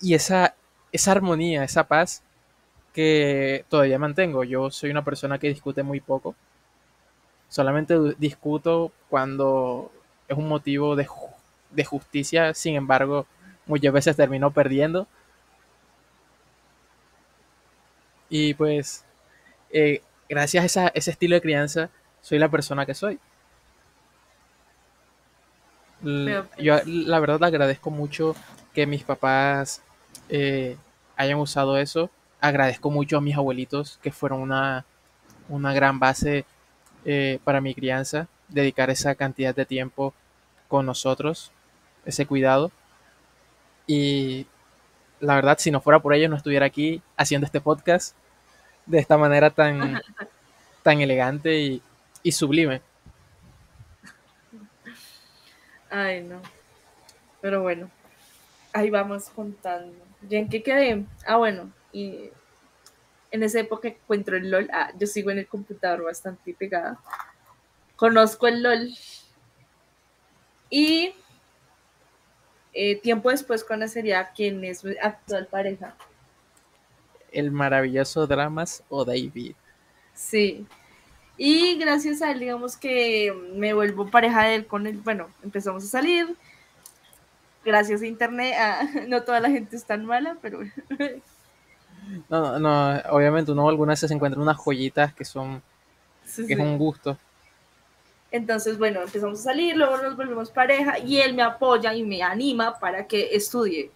[0.00, 0.54] y esa,
[0.92, 2.22] esa armonía, esa paz
[2.92, 4.44] que todavía mantengo.
[4.44, 6.36] Yo soy una persona que discute muy poco.
[7.48, 9.90] Solamente discuto cuando
[10.28, 11.30] es un motivo de, ju-
[11.70, 13.26] de justicia, sin embargo,
[13.66, 15.06] muchas veces termino perdiendo.
[18.28, 19.04] Y pues,
[19.70, 21.90] eh, gracias a esa- ese estilo de crianza,
[22.22, 23.18] soy la persona que soy.
[26.04, 28.34] L- pues, Yo la verdad agradezco mucho
[28.74, 29.82] que mis papás
[30.28, 30.76] eh,
[31.16, 32.10] hayan usado eso.
[32.40, 34.84] Agradezco mucho a mis abuelitos que fueron una,
[35.48, 36.44] una gran base
[37.08, 40.12] eh, para mi crianza, dedicar esa cantidad de tiempo
[40.66, 41.52] con nosotros,
[42.04, 42.72] ese cuidado.
[43.86, 44.48] Y
[45.20, 48.16] la verdad, si no fuera por ellos, no estuviera aquí haciendo este podcast
[48.86, 50.02] de esta manera tan,
[50.82, 51.82] tan elegante y,
[52.24, 52.82] y sublime.
[55.88, 56.42] Ay, no.
[57.40, 57.88] Pero bueno,
[58.72, 59.94] ahí vamos contando.
[60.28, 61.04] ¿Ya en qué quedé?
[61.24, 62.30] Ah, bueno, y
[63.30, 64.68] en esa época encuentro el LOL.
[64.72, 66.98] Ah, yo sigo en el computador bastante pegada.
[67.96, 68.90] Conozco el LOL.
[70.70, 71.14] Y
[72.72, 75.96] eh, tiempo después conocería a quien es mi actual pareja.
[77.32, 79.54] El maravilloso Dramas o David.
[80.14, 80.66] Sí.
[81.38, 84.98] Y gracias a él, digamos que me vuelvo pareja de él con él.
[84.98, 86.34] Bueno, empezamos a salir.
[87.64, 88.54] Gracias a internet.
[88.58, 90.60] ah, no toda la gente es tan mala, pero
[92.28, 95.62] No, no, no, obviamente uno algunas veces encuentra unas joyitas que son,
[96.24, 96.60] sí, que es sí.
[96.60, 97.18] un gusto.
[98.30, 102.22] Entonces, bueno, empezamos a salir, luego nos volvemos pareja y él me apoya y me
[102.22, 103.90] anima para que estudie.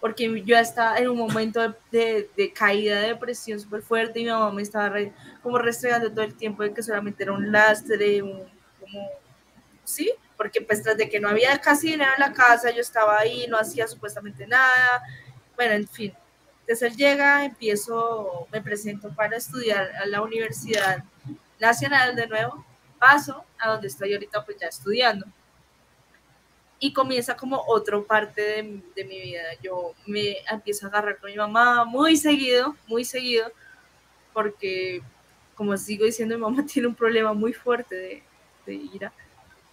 [0.00, 4.24] Porque yo estaba en un momento de, de- de caída de depresión súper fuerte y
[4.24, 7.50] mi mamá me estaba re- como restregando todo el tiempo de que solamente era un
[7.52, 8.44] lastre, un,
[8.80, 9.08] como,
[9.84, 13.18] sí, porque pues tras de que no había casi dinero en la casa, yo estaba
[13.20, 15.02] ahí, no hacía supuestamente nada,
[15.56, 16.14] bueno, en fin.
[16.68, 21.02] Entonces él llega, empiezo, me presento para estudiar a la Universidad
[21.58, 22.62] Nacional de nuevo,
[22.98, 25.24] paso a donde estoy ahorita pues ya estudiando.
[26.78, 28.42] Y comienza como otra parte
[28.94, 29.44] de, mi vida.
[29.62, 33.50] Yo me empiezo a agarrar con mi mamá muy seguido, muy seguido,
[34.34, 35.00] porque
[35.54, 38.22] como sigo diciendo, mi mamá tiene un problema muy fuerte de,
[38.66, 39.10] de ira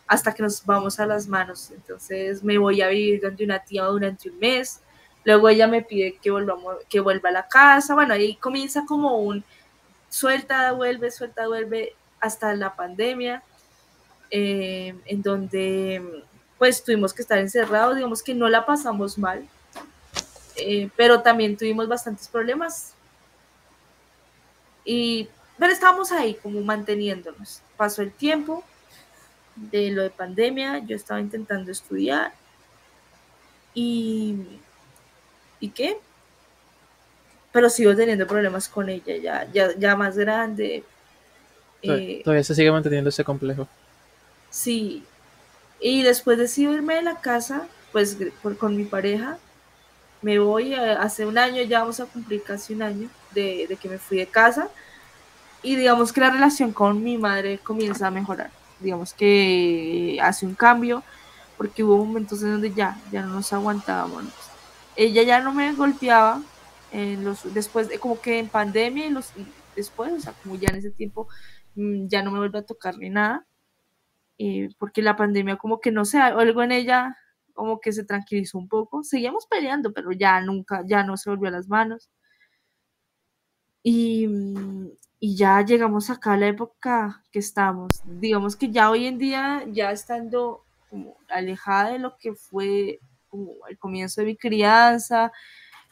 [0.08, 1.72] hasta que nos vamos a las manos.
[1.72, 4.82] Entonces me voy a vivir donde una tía durante un mes.
[5.26, 7.96] Luego ella me pide que, volvamos, que vuelva a la casa.
[7.96, 9.44] Bueno, ahí comienza como un
[10.08, 13.44] suelta, vuelve, suelta, vuelve hasta la pandemia,
[14.32, 16.24] eh, en donde
[16.58, 19.46] pues tuvimos que estar encerrados, digamos que no la pasamos mal,
[20.56, 22.94] eh, pero también tuvimos bastantes problemas.
[24.86, 27.62] Y, pero estábamos ahí como manteniéndonos.
[27.76, 28.64] Pasó el tiempo
[29.56, 32.32] de lo de pandemia, yo estaba intentando estudiar
[33.74, 34.60] y...
[35.66, 35.98] ¿Y qué?
[37.52, 40.84] Pero sigo teniendo problemas con ella, ya, ya, ya más grande.
[41.82, 43.68] Eh, Todavía se sigue manteniendo ese complejo.
[44.52, 45.04] Sí.
[45.80, 48.16] Y después decido irme de la casa pues
[48.60, 49.40] con mi pareja,
[50.22, 53.90] me voy, hace un año, ya vamos a cumplir casi un año de, de que
[53.90, 54.70] me fui de casa
[55.64, 58.52] y digamos que la relación con mi madre comienza a mejorar,
[58.82, 61.04] digamos que hace un cambio
[61.58, 64.26] porque hubo momentos en donde ya, ya no nos aguantábamos.
[64.96, 66.42] Ella ya no me golpeaba,
[66.92, 69.34] en los, después de como que en pandemia y los
[69.76, 71.28] después, o sea, como ya en ese tiempo
[71.76, 73.46] mm, ya no me vuelve a tocar ni nada,
[74.80, 77.18] porque la pandemia como que no sé, algo en ella
[77.54, 81.48] como que se tranquilizó un poco, seguíamos peleando, pero ya nunca, ya no se volvió
[81.48, 82.10] a las manos.
[83.82, 84.28] Y,
[85.20, 88.02] y ya llegamos acá a la época que estamos.
[88.06, 93.00] Digamos que ya hoy en día, ya estando como alejada de lo que fue
[93.36, 95.32] como el comienzo de mi crianza,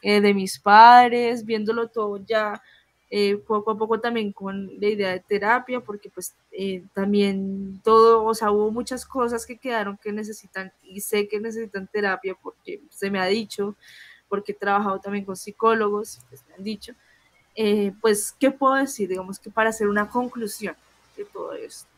[0.02, 2.62] eh, de mis padres, viéndolo todo ya
[3.10, 8.24] eh, poco a poco también con la idea de terapia, porque pues eh, también todo,
[8.24, 12.80] o sea, hubo muchas cosas que quedaron que necesitan, y sé que necesitan terapia porque
[12.90, 13.76] se me ha dicho,
[14.28, 16.92] porque he trabajado también con psicólogos, pues me han dicho,
[18.00, 19.08] pues, ¿qué puedo decir?
[19.08, 20.76] Digamos que para hacer una conclusión
[21.16, 21.93] de todo esto.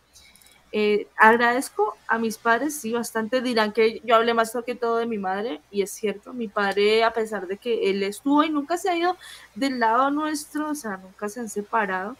[0.79, 3.41] Eh, agradezco a mis padres, sí, bastante.
[3.41, 7.03] Dirán que yo hablé más que todo de mi madre, y es cierto, mi padre,
[7.03, 9.17] a pesar de que él estuvo y nunca se ha ido
[9.55, 12.15] del lado nuestro, o sea, nunca se han separado,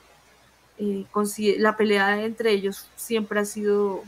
[0.79, 1.05] eh,
[1.59, 4.03] la pelea entre ellos siempre ha sido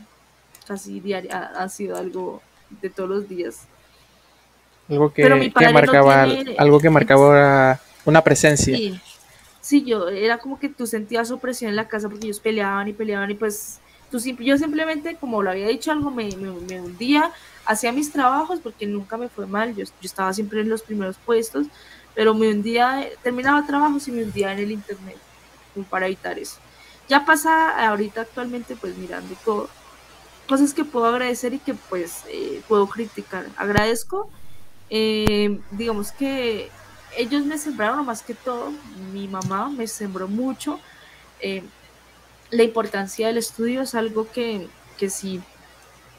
[0.67, 2.41] casi diaria, ha, sido algo
[2.81, 3.67] de todos los días.
[4.89, 5.29] Algo que,
[5.71, 6.25] marcaba,
[6.57, 8.75] algo que marcaba una presencia.
[8.75, 8.99] Sí,
[9.61, 12.93] sí, yo, era como que tú sentías opresión en la casa porque ellos peleaban y
[12.93, 13.79] peleaban y pues
[14.11, 17.31] yo simplemente, como lo había dicho algo, me, me, hundía,
[17.65, 21.17] hacía mis trabajos porque nunca me fue mal, yo, yo, estaba siempre en los primeros
[21.17, 21.67] puestos,
[22.15, 25.17] pero me hundía, terminaba trabajos y me hundía en el internet,
[25.89, 26.57] para evitar eso.
[27.07, 29.69] Ya pasa ahorita actualmente, pues mirando todo,
[30.47, 33.45] cosas que puedo agradecer y que pues eh, puedo criticar.
[33.55, 34.29] Agradezco,
[34.89, 36.71] eh, digamos que
[37.17, 38.71] ellos me sembraron más que todo,
[39.13, 40.79] mi mamá me sembró mucho.
[41.39, 41.63] Eh,
[42.51, 45.41] la importancia del estudio es algo que, que sí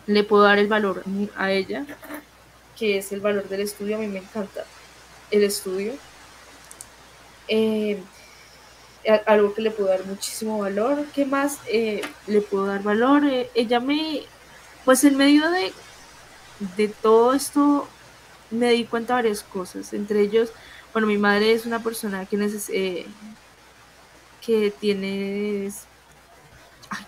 [0.06, 1.02] le puedo dar el valor
[1.36, 1.86] a ella,
[2.76, 3.96] que es el valor del estudio.
[3.96, 4.64] A mí me encanta
[5.30, 5.94] el estudio.
[7.48, 8.02] Eh,
[9.26, 11.04] algo que le puedo dar muchísimo valor.
[11.14, 13.24] ¿Qué más eh, le puedo dar valor?
[13.24, 14.22] Eh, ella me,
[14.84, 15.72] pues en medio de,
[16.76, 17.88] de todo esto,
[18.50, 19.92] me di cuenta de varias cosas.
[19.92, 20.50] Entre ellos,
[20.92, 22.70] bueno, mi madre es una persona que, neces
[24.40, 25.70] que tiene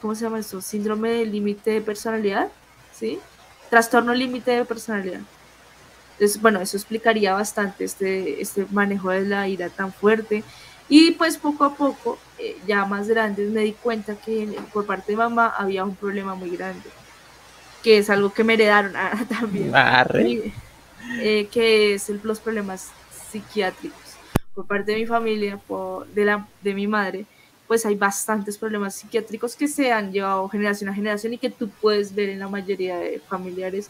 [0.00, 0.60] ¿cómo se llama eso?
[0.60, 2.48] Síndrome de límite de personalidad,
[2.92, 3.18] ¿sí?
[3.70, 5.20] Trastorno límite de personalidad.
[6.12, 10.44] Entonces, bueno, eso explicaría bastante este, este manejo de la ira tan fuerte.
[10.88, 15.12] Y pues poco a poco, eh, ya más grande, me di cuenta que por parte
[15.12, 16.88] de mamá había un problema muy grande,
[17.82, 19.72] que es algo que me heredaron ah, también,
[21.20, 22.90] eh, que es los problemas
[23.30, 23.98] psiquiátricos.
[24.54, 27.24] Por parte de mi familia, por, de, la, de mi madre,
[27.72, 31.70] pues hay bastantes problemas psiquiátricos que se han llevado generación a generación y que tú
[31.70, 33.88] puedes ver en la mayoría de familiares.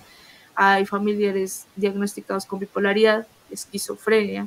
[0.55, 4.47] Hay familiares diagnosticados con bipolaridad, esquizofrenia,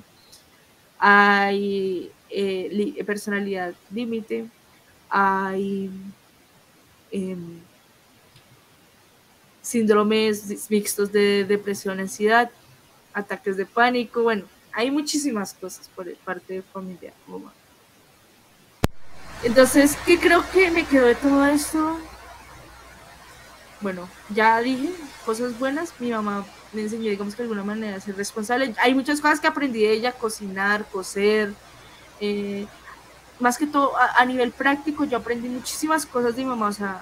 [0.97, 4.45] hay eh, personalidad límite,
[5.09, 5.89] hay
[7.11, 7.59] em,
[9.61, 12.49] síndromes mixtos de depresión, ansiedad,
[13.13, 17.11] ataques de pánico, bueno, hay muchísimas cosas por parte de familia.
[19.45, 21.99] Entonces, ¿qué creo que me quedó de todo esto?
[23.79, 24.89] Bueno, ya dije
[25.23, 25.93] cosas buenas.
[25.99, 26.43] Mi mamá
[26.73, 28.73] me enseñó, digamos que de alguna manera, a ser responsable.
[28.79, 31.53] Hay muchas cosas que aprendí de ella, cocinar, coser.
[32.19, 32.65] Eh,
[33.39, 37.01] más que todo, a, nivel práctico, yo aprendí muchísimas cosas de mi mamá, o sea,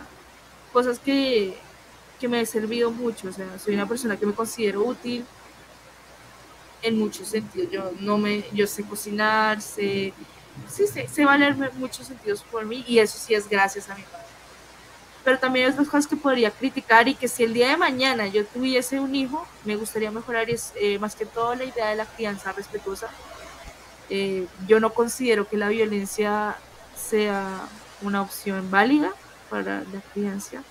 [0.74, 1.58] cosas que,
[2.20, 3.30] que me han servido mucho.
[3.30, 5.24] O sea, soy una persona que me considero útil
[6.82, 7.72] en muchos sentidos.
[7.72, 10.14] Yo no me, yo sé cocinar, sé
[10.70, 14.04] sí, sí, se valer muchos sentidos por mí y eso sí es gracias a mi
[14.04, 14.24] padre.
[15.24, 18.28] Pero también hay otras cosas que podría criticar y que si el día de mañana
[18.28, 21.96] yo tuviese un hijo, me gustaría mejorar es eh, más que todo la idea de
[21.96, 23.08] la crianza respetuosa.
[24.10, 26.58] Eh, yo no considero que la violencia
[26.96, 27.68] sea
[28.02, 29.14] una opción válida
[29.50, 30.62] para la crianza.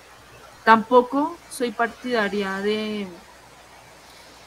[0.63, 3.07] Tampoco soy partidaria de,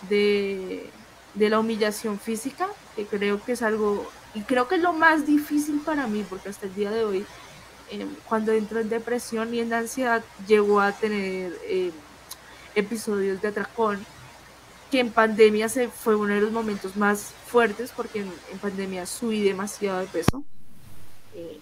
[0.09, 0.89] de,
[1.35, 5.27] de la humillación física, que creo que es algo y creo que es lo más
[5.27, 7.25] difícil para mí, porque hasta el día de hoy,
[7.91, 11.91] eh, cuando entro en depresión y en ansiedad, llego a tener eh,
[12.75, 14.05] episodios de atracón,
[14.91, 19.43] que en pandemia se fue uno de los momentos más fuertes, porque en, pandemia subí
[19.43, 20.45] demasiado de peso.
[21.35, 21.59] Eh,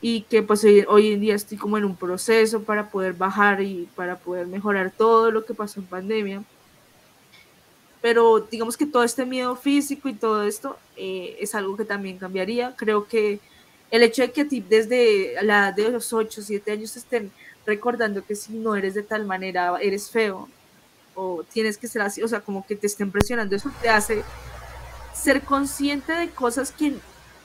[0.00, 3.62] y que pues hoy, hoy, en día estoy como en un proceso para poder bajar
[3.62, 6.42] y para poder mejorar todo lo que pasó en pandemia.
[8.04, 12.18] Pero digamos que todo este miedo físico y todo esto eh, es algo que también
[12.18, 12.76] cambiaría.
[12.76, 13.40] Creo que
[13.90, 17.32] el hecho de que a ti desde la edad de los 8, 7 años estén
[17.64, 20.50] recordando que si no eres de tal manera eres feo
[21.14, 24.22] o tienes que ser así, o sea, como que te estén presionando, eso te hace
[25.14, 26.92] ser consciente de cosas que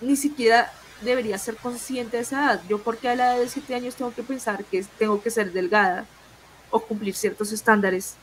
[0.01, 2.61] ni siquiera debería ser consciente de esa edad.
[2.67, 5.53] Yo porque a la edad de 7 años tengo que pensar que tengo que ser
[5.53, 6.05] delgada
[6.69, 8.15] o cumplir ciertos estándares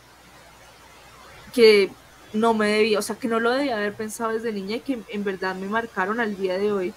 [1.54, 1.90] que
[2.32, 4.98] no me debía, o sea, que no lo debía haber pensado desde niña y que
[5.08, 6.94] en verdad me marcaron al día de hoy.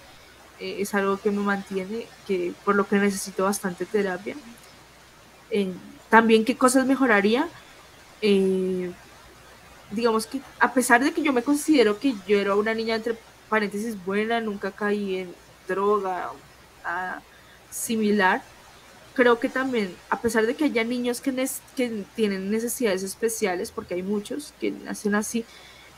[0.60, 4.36] Eh, es algo que me mantiene, que por lo que necesito bastante terapia.
[6.10, 7.48] También qué cosas mejoraría.
[8.22, 8.92] Eh,
[9.92, 13.18] digamos que a pesar de que yo me considero que yo era una niña entre
[13.50, 15.36] paréntesis buena, nunca caí en
[15.68, 16.32] droga
[17.70, 18.42] similar,
[19.20, 21.34] creo que también, a pesar de que haya niños que,
[21.76, 25.44] que tienen necesidades especiales, porque hay muchos que nacen así,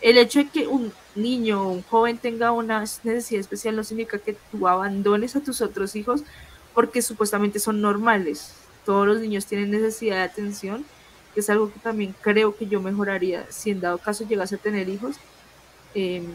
[0.02, 4.18] el hecho de que un niño o un joven tenga una necesidad especial no significa
[4.18, 6.24] que tú abandones a tus otros hijos
[6.74, 8.56] porque supuestamente son normales.
[8.88, 10.84] Todos los niños tienen necesidad de atención,
[11.36, 14.58] que es algo que también creo que yo mejoraría si en dado caso llegase a
[14.58, 15.18] tener hijos.
[15.94, 16.26] Em,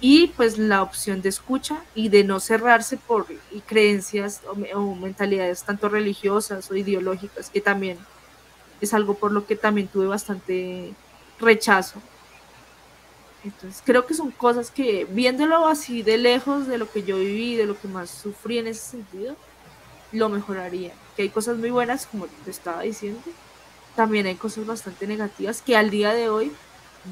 [0.00, 3.26] y pues la opción de escucha y de no cerrarse por
[3.66, 4.42] creencias
[4.74, 7.98] o, mentalidades tanto religiosas o ideológicas, que también
[8.80, 10.92] es algo por lo que también tuve bastante
[11.40, 12.00] rechazo.
[13.42, 17.56] Entonces creo que son cosas que viéndolo así de lejos de lo que yo viví,
[17.56, 19.36] de lo que más sufrí en ese sentido,
[20.12, 20.92] lo mejoraría.
[21.16, 23.20] Que hay cosas muy buenas, como te estaba diciendo,
[23.96, 26.52] también hay cosas bastante negativas que al día de hoy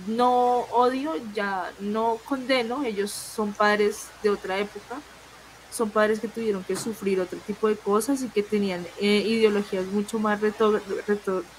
[0.06, 5.00] no odio, ya no condeno, ellos son padres de otra época,
[5.72, 9.86] son padres que tuvieron que sufrir otro tipo de cosas y que tenían eh, ideologías
[9.86, 10.40] mucho más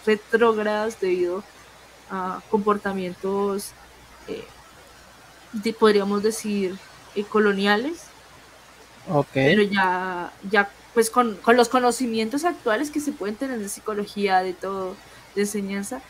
[0.05, 1.43] retrógradas debido
[2.09, 3.71] a comportamientos,
[4.27, 4.45] eh,
[5.79, 6.77] podríamos decir,
[7.15, 8.03] eh, coloniales.
[9.33, 14.53] Pero ya, ya pues con, los conocimientos actuales que se pueden tener de psicología, de
[14.53, 14.95] todo,
[15.35, 16.01] de enseñanza,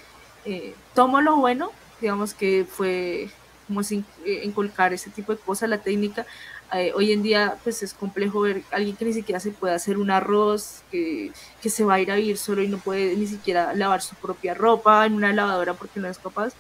[0.95, 3.29] tomo lo bueno digamos que fue
[3.67, 6.25] como sin, eh, inculcar ese tipo de cosas, la técnica.
[6.73, 9.73] Eh, hoy en día pues es complejo ver a alguien que ni siquiera se puede
[9.73, 11.31] hacer un arroz, que,
[11.61, 14.15] que, se va a ir a vivir solo y no puede ni siquiera lavar su
[14.15, 16.53] propia ropa en una lavadora porque no es capaz,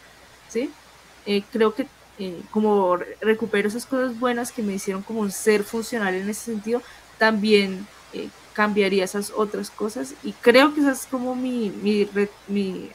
[0.49, 0.69] ¿sí?
[1.25, 1.87] Eh, creo que
[2.49, 6.81] como recupero esas cosas buenas que me hicieron como un ser funcional en ese sentido,
[7.19, 7.85] también
[8.53, 12.09] cambiaría esas otras cosas y creo que esa es como mi, mi,
[12.47, 12.89] mi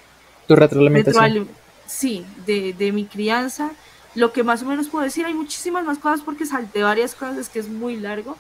[0.49, 1.49] tu retroalimentación
[1.87, 3.71] sí, de, de, mi crianza.
[4.15, 7.39] Lo que más o menos puedo decir, hay muchísimas más cosas porque salté varias cosas,
[7.39, 8.37] es que es muy largo,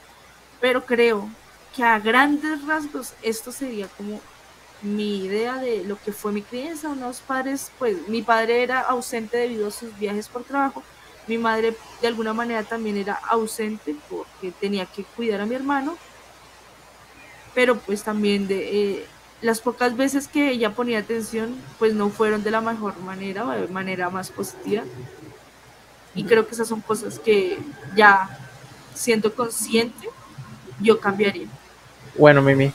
[0.61, 1.28] pero creo
[1.74, 4.20] que a grandes rasgos esto sería como
[4.82, 6.88] mi idea de lo que fue mi crianza.
[6.88, 10.82] Unos padres, pues mi padre era ausente debido a sus viajes por trabajo.
[11.26, 15.97] Mi madre de alguna manera también era ausente porque tenía que cuidar a mi hermano.
[17.55, 19.07] Pero pues también de, eh,
[19.43, 23.51] las pocas veces que ella ponía atención, pues no fueron de la mejor manera o
[23.51, 24.84] de manera más positiva.
[26.14, 27.59] Y creo que esas son cosas que
[27.97, 28.38] ya
[28.95, 30.09] siendo consciente,
[30.80, 31.49] yo cambiaría.
[32.16, 32.72] Bueno, Mimi,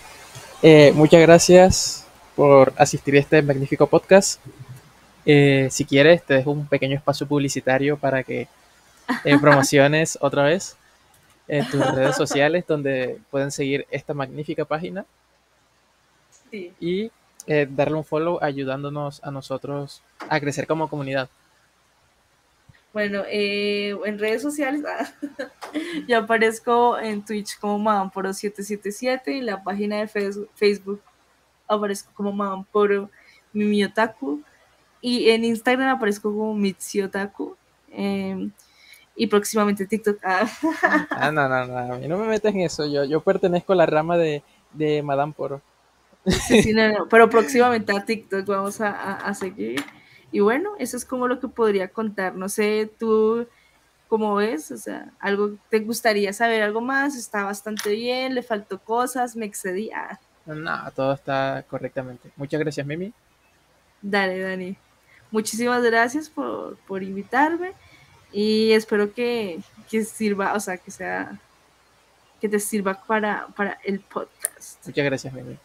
[0.61, 2.05] eh, muchas gracias
[2.35, 4.41] por asistir a este magnífico podcast.
[5.25, 8.47] Eh, si quieres, te dejo un pequeño espacio publicitario para que
[9.23, 10.75] eh, promociones otra vez
[11.47, 15.05] en tus redes sociales donde pueden seguir esta magnífica página
[16.51, 17.11] y
[17.45, 21.29] eh, darle un follow ayudándonos a nosotros a crecer como comunidad.
[22.93, 25.07] Bueno, eh, en redes sociales ah,
[26.07, 31.01] ya aparezco en Twitch como Madamporo777, en la página de Facebook
[31.67, 33.09] aparezco como Madamporo
[33.53, 34.41] Mimiotaku
[35.01, 37.55] y en Instagram aparezco como Mitsiotaku.
[37.91, 38.51] Em,
[39.15, 40.19] y próximamente TikTok.
[40.23, 40.47] Ah.
[41.11, 41.31] ah.
[41.31, 42.85] no, no, no, a mí no me metes en eso.
[42.85, 44.43] Yo, yo pertenezco a la rama de,
[44.73, 45.61] de Madame Poro.
[46.25, 46.73] Sí,
[47.09, 49.83] pero próximamente a TikTok vamos a, seguir.
[50.31, 52.35] Y bueno, eso es como lo que podría contar.
[52.35, 53.47] No sé, tú
[54.07, 58.79] cómo ves, o sea, algo te gustaría saber algo más, está bastante bien, le faltó
[58.79, 59.89] cosas, me excedí.
[59.91, 60.19] Ah.
[60.45, 62.29] No, todo está correctamente.
[62.35, 63.13] Muchas gracias, Mimi.
[64.01, 64.77] Dale, Dani.
[65.31, 67.73] Muchísimas gracias por, por invitarme
[68.31, 69.59] y espero que,
[69.89, 71.39] que sirva, o sea, que sea
[72.39, 74.85] que te sirva para, para el podcast.
[74.85, 75.57] Muchas gracias, Mimi.